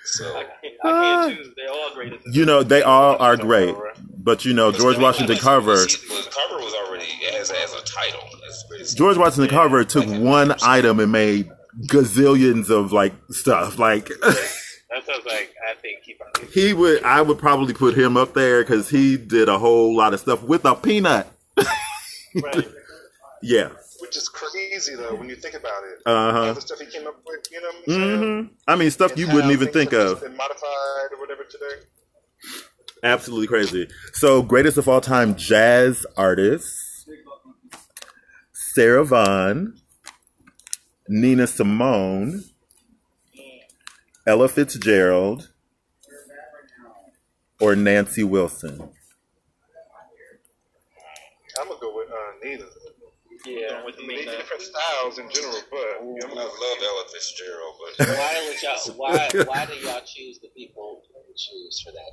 [0.07, 1.31] So I can't, I can't ah.
[1.35, 1.55] choose.
[1.57, 2.21] They're all great.
[2.33, 3.75] you know, they all are great.
[4.19, 8.21] But you know, George Washington Carver, Was, was, Carver was already as as a title
[8.49, 8.97] as the.
[8.97, 11.51] George Washington Carver took one item and made
[11.87, 13.79] gazillions of like stuff.
[13.79, 16.47] Like That sounds like I think keep on.
[16.53, 20.15] he would, I would probably put him up there because he did a whole lot
[20.15, 21.27] of stuff with a peanut.
[22.43, 22.69] Right.
[23.43, 23.71] Yeah.
[24.07, 26.03] Which is crazy though when you think about it.
[26.07, 26.47] Uh-huh.
[26.47, 28.45] All the stuff he came up with, you know what I'm saying?
[28.45, 30.21] hmm I mean, stuff And you wouldn't even think of.
[30.21, 31.87] Been modified or whatever today.
[33.03, 33.89] Absolutely crazy.
[34.13, 37.09] So, greatest of all time jazz artists
[38.53, 39.81] Sarah Vaughan,
[41.09, 42.45] Nina Simone,
[44.25, 45.51] Ella Fitzgerald,
[47.61, 48.89] or Nancy Wilson.
[51.59, 52.67] I'm gonna go with uh, Nina.
[53.45, 53.85] Yeah.
[53.85, 54.17] with They me.
[54.17, 58.63] need different styles in general, but you know, I love Ella Fitzgerald, but Why would
[58.63, 58.95] y'all?
[58.97, 59.29] Why?
[59.45, 62.13] Why do y'all choose the people you choose for that?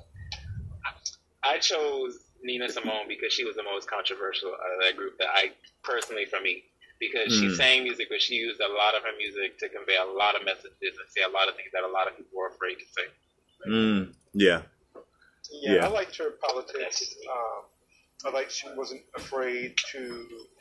[1.43, 5.28] I chose Nina Simone because she was the most controversial out of that group that
[5.34, 5.51] I
[5.84, 6.63] personally for me
[6.99, 7.55] because she Mm.
[7.57, 10.45] sang music, but she used a lot of her music to convey a lot of
[10.45, 12.86] messages and say a lot of things that a lot of people were afraid to
[12.95, 13.07] say.
[13.67, 14.61] Mm, yeah.
[15.51, 15.86] yeah, Yeah.
[15.86, 17.03] I liked her politics.
[17.30, 17.63] Um,
[18.26, 20.53] I liked she wasn't afraid to speak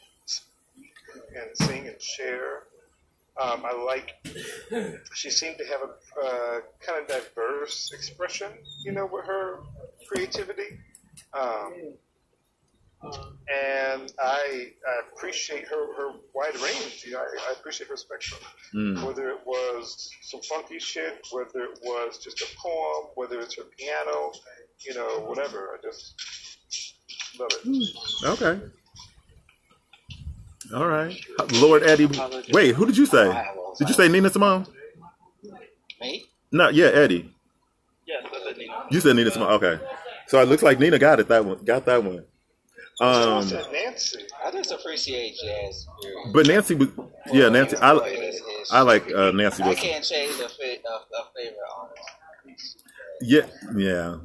[1.15, 2.65] and sing and share.
[3.41, 4.15] Um, I like
[5.15, 8.49] she seemed to have a uh, kind of diverse expression,
[8.85, 9.61] you know, with her
[10.07, 10.79] creativity.
[11.33, 11.95] Um,
[13.03, 17.05] and I, I appreciate her, her wide range.
[17.05, 18.41] You know, I, I appreciate her spectrum.
[18.75, 19.05] Mm.
[19.05, 23.65] Whether it was some funky shit, whether it was just a poem, whether it's her
[23.77, 24.33] piano,
[24.87, 25.79] you know, whatever.
[25.79, 26.15] I just
[27.39, 27.97] love it.
[28.25, 28.61] Okay.
[30.75, 31.15] All right.
[31.55, 32.09] Lord Eddie.
[32.53, 33.27] Wait, who did you say?
[33.79, 34.67] Did you say Nina Simone?
[36.01, 36.25] Me?
[36.51, 37.33] No, yeah, Eddie.
[38.07, 38.25] Yes,
[38.57, 38.73] Nina.
[38.91, 39.53] You said Nina Simone.
[39.53, 39.79] Okay.
[40.27, 41.29] So it looks like Nina got it.
[41.29, 42.25] That one got that one.
[43.01, 44.19] I Um, said Nancy.
[44.45, 45.87] I just appreciate jazz.
[46.03, 46.33] Period.
[46.33, 46.89] but Nancy was.
[47.33, 47.77] Yeah, Nancy.
[47.77, 47.93] I
[48.71, 50.51] I like uh, Nancy I can't change a, a, a
[51.37, 52.83] favorite artist.
[53.21, 53.47] Yeah,
[53.77, 54.17] yeah.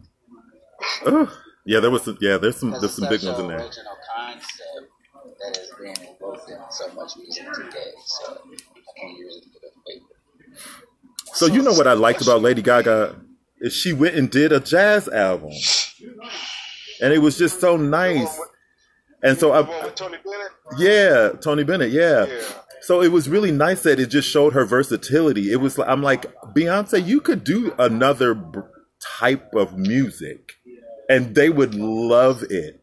[1.06, 1.30] Ugh.
[1.66, 2.04] yeah, there was.
[2.04, 2.72] Some, yeah, there's some.
[2.72, 3.58] There's some big ones in there.
[3.58, 4.91] original concept
[5.48, 7.91] that has been invoked in so much music today.
[8.06, 11.34] So I can't use it for the favorite.
[11.34, 13.16] So you know what I liked about Lady Gaga
[13.60, 15.52] is she went and did a jazz album,
[17.02, 18.39] and it was just so nice.
[19.24, 20.18] And so I, Tony
[20.78, 22.26] yeah, Tony Bennett, yeah.
[22.26, 22.41] Yeah.
[22.82, 25.52] So it was really nice that it just showed her versatility.
[25.52, 28.39] It was I'm like Beyonce, you could do another
[29.00, 30.54] type of music,
[31.10, 32.76] and they would love it.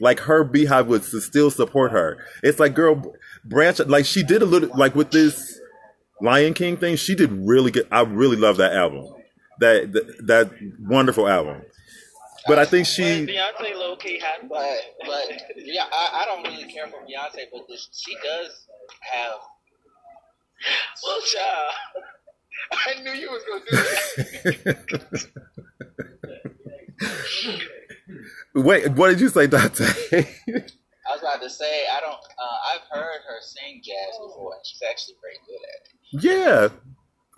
[0.00, 2.18] Like her BeyHive would still support her.
[2.42, 5.60] It's like girl, branch like she did a little like with this
[6.20, 6.96] Lion King thing.
[6.96, 7.86] She did really good.
[7.90, 9.12] I really love that album.
[9.60, 11.62] That that, that wonderful album.
[12.46, 15.24] But I think she Beyonce low key had But but
[15.56, 18.66] yeah, I, I don't really care for Beyonce, but this, she does
[19.12, 19.40] have.
[21.02, 21.72] well, child.
[22.72, 23.76] I knew you was gonna do
[24.64, 25.26] that.
[28.56, 28.88] wait.
[28.92, 29.84] What did you say, Dante?
[29.84, 32.14] I was about to say I don't.
[32.14, 36.24] Uh, I've heard her sing jazz before, and she's actually very good at it.
[36.24, 36.68] yeah,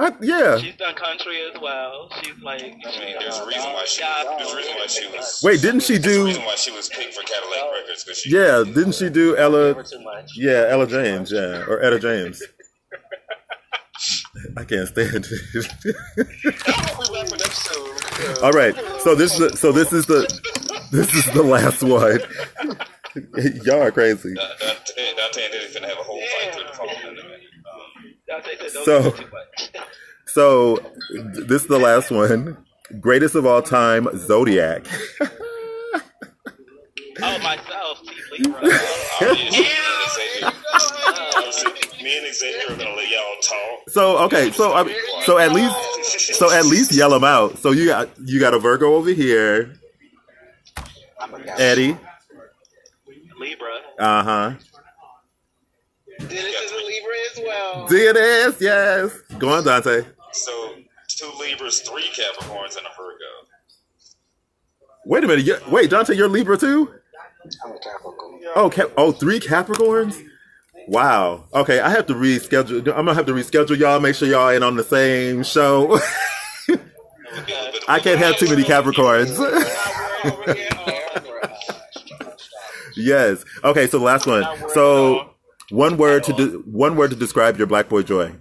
[0.01, 0.59] I, yeah.
[0.59, 2.09] She's done country as well.
[2.23, 2.81] She's like, I mean,
[3.21, 4.03] there's a reason why she
[4.39, 6.25] there's a reason why she was Wait, didn't she there's a do?
[6.27, 9.75] reason why she was picked for Cadillac Records because she Yeah, didn't she do Ella?
[9.85, 10.31] Too much.
[10.37, 11.31] Yeah, Ella James.
[11.33, 12.43] Yeah, or Etta James.
[14.57, 15.73] I can't stand it.
[18.43, 20.27] All right, so this is the, so this is the
[20.93, 22.21] this is the last one.
[23.65, 24.35] Y'all are crazy.
[24.35, 27.23] Da- Dante, Dante and Diddy finna have a whole fight through the phone in a
[27.23, 27.41] minute.
[28.29, 29.71] Dante So- do too much.
[30.27, 30.77] So
[31.49, 32.59] this is the last one.
[33.01, 34.87] Greatest of all time, Zodiac.
[37.21, 38.43] Oh, myself, T.
[38.43, 38.71] Me and
[40.13, 40.53] Xavier,
[41.35, 41.73] obviously,
[42.05, 43.89] me and Xavier are gonna let y'all talk.
[43.91, 44.85] So okay, so I,
[45.25, 45.75] so at least
[46.37, 47.59] so at least yell them out.
[47.59, 49.78] So you got you got a Virgo over here, I'm a guy.
[51.59, 51.97] Eddie.
[53.39, 53.69] Libra.
[53.99, 54.53] Uh huh.
[56.19, 57.89] Dennis is a Libra as well.
[57.89, 59.21] DNS, yes.
[59.39, 60.05] Go on, Dante.
[60.33, 60.75] So
[61.09, 63.25] two Libras, three Capricorns, and a Virgo.
[65.05, 65.45] Wait a minute.
[65.45, 66.93] you wait, Dante, you're Libra too?
[67.65, 68.41] I'm a Capricorn.
[68.57, 70.21] Oh, Cap- oh, three Capricorns.
[70.89, 71.45] Wow.
[71.55, 72.79] Okay, I have to reschedule.
[72.89, 74.01] I'm gonna have to reschedule y'all.
[74.01, 75.99] Make sure y'all ain't on the same show.
[77.89, 79.39] I can't have too many Capricorns.
[82.97, 83.45] Yes.
[83.65, 83.87] Okay.
[83.89, 84.45] So the last one.
[84.75, 85.31] So
[85.71, 88.35] one word to de- one word to describe your black boy joy.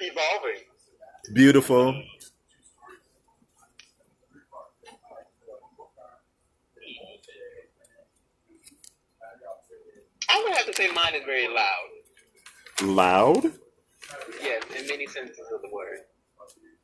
[0.00, 0.62] Evolving.
[1.34, 2.02] Beautiful.
[10.30, 11.88] I would have to say mine is very loud.
[12.82, 13.52] Loud.
[14.42, 15.95] Yes, in many senses of the word.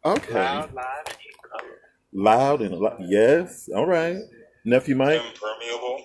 [0.05, 0.33] Okay.
[0.35, 1.79] Loud, loud, and in color.
[2.13, 3.69] Loud and lo- yes.
[3.75, 4.19] All right.
[4.65, 5.21] Nephew Mike.
[5.21, 6.01] Impermeable.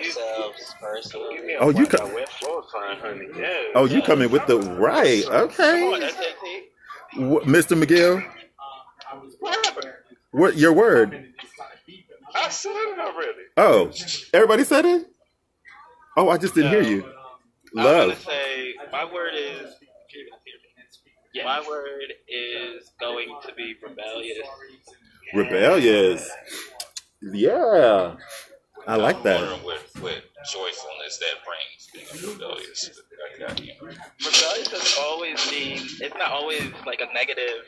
[0.00, 1.56] ourselves personally.
[1.58, 2.12] Oh, you come.
[2.14, 3.26] Wet floor fine, honey.
[3.36, 3.58] Yeah.
[3.74, 5.24] Oh, you coming with the right?
[5.26, 6.08] Okay.
[7.14, 7.80] Wh- Mr.
[7.80, 8.24] McGill.
[10.32, 11.32] What your word?
[12.34, 13.32] I said it already.
[13.56, 13.90] Oh,
[14.32, 15.06] everybody said it.
[16.20, 17.02] Oh, I just didn't hear you.
[17.74, 18.18] I'm gonna Love.
[18.20, 19.74] say my word is.
[21.42, 24.46] My word is going to be rebellious.
[25.32, 26.30] Rebellious.
[27.22, 28.16] Yeah.
[28.86, 29.40] I like I'm that.
[29.40, 32.90] wondering what, what joyfulness that brings being rebellious.
[33.40, 33.70] I.
[34.26, 35.78] Rebellious doesn't always mean.
[36.02, 37.64] It's not always like a negative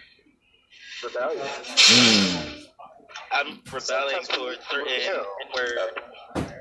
[1.03, 1.47] rebellion.
[1.47, 2.65] Mm.
[3.33, 5.79] I'm rebelling towards certain inward.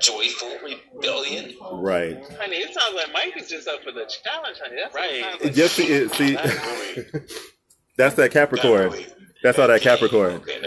[0.02, 1.54] Joyful rebellion.
[1.72, 2.18] Right.
[2.38, 4.76] Honey, it sounds like Mike is just up for the challenge, honey.
[4.82, 5.20] That's Right.
[5.22, 5.56] sounds like.
[5.56, 6.12] Yes, it is.
[6.12, 6.34] See,
[7.96, 8.92] that's that Capricorn.
[9.42, 10.34] That's all that Capricorn.
[10.34, 10.60] Okay.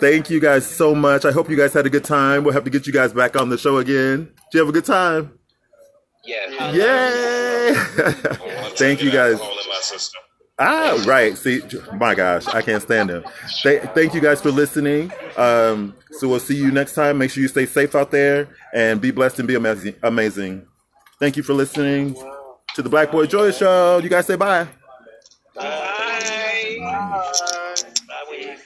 [0.00, 1.24] Thank you guys so much.
[1.24, 2.44] I hope you guys had a good time.
[2.44, 4.24] We'll have to get you guys back on the show again.
[4.50, 5.38] Did you have a good time?
[6.24, 6.74] Yes.
[6.74, 7.74] Yay!
[8.44, 9.40] One Thank time you get guys.
[10.64, 11.36] Ah, right.
[11.36, 11.60] See,
[11.96, 13.24] my gosh, I can't stand him.
[13.64, 15.10] Th- thank you guys for listening.
[15.36, 17.18] Um, so we'll see you next time.
[17.18, 19.96] Make sure you stay safe out there and be blessed and be amazing.
[20.04, 20.64] Amazing.
[21.18, 22.14] Thank you for listening
[22.76, 23.98] to the Black Boy Joy Show.
[23.98, 24.68] You guys say bye.
[25.56, 26.78] Bye.
[28.08, 28.56] Bye, we.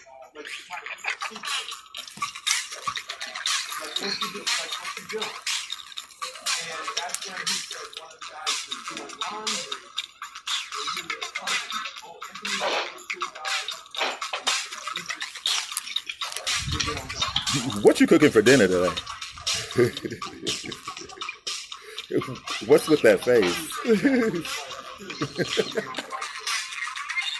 [17.83, 18.91] What you cooking for dinner today?
[22.67, 23.57] What's with that face?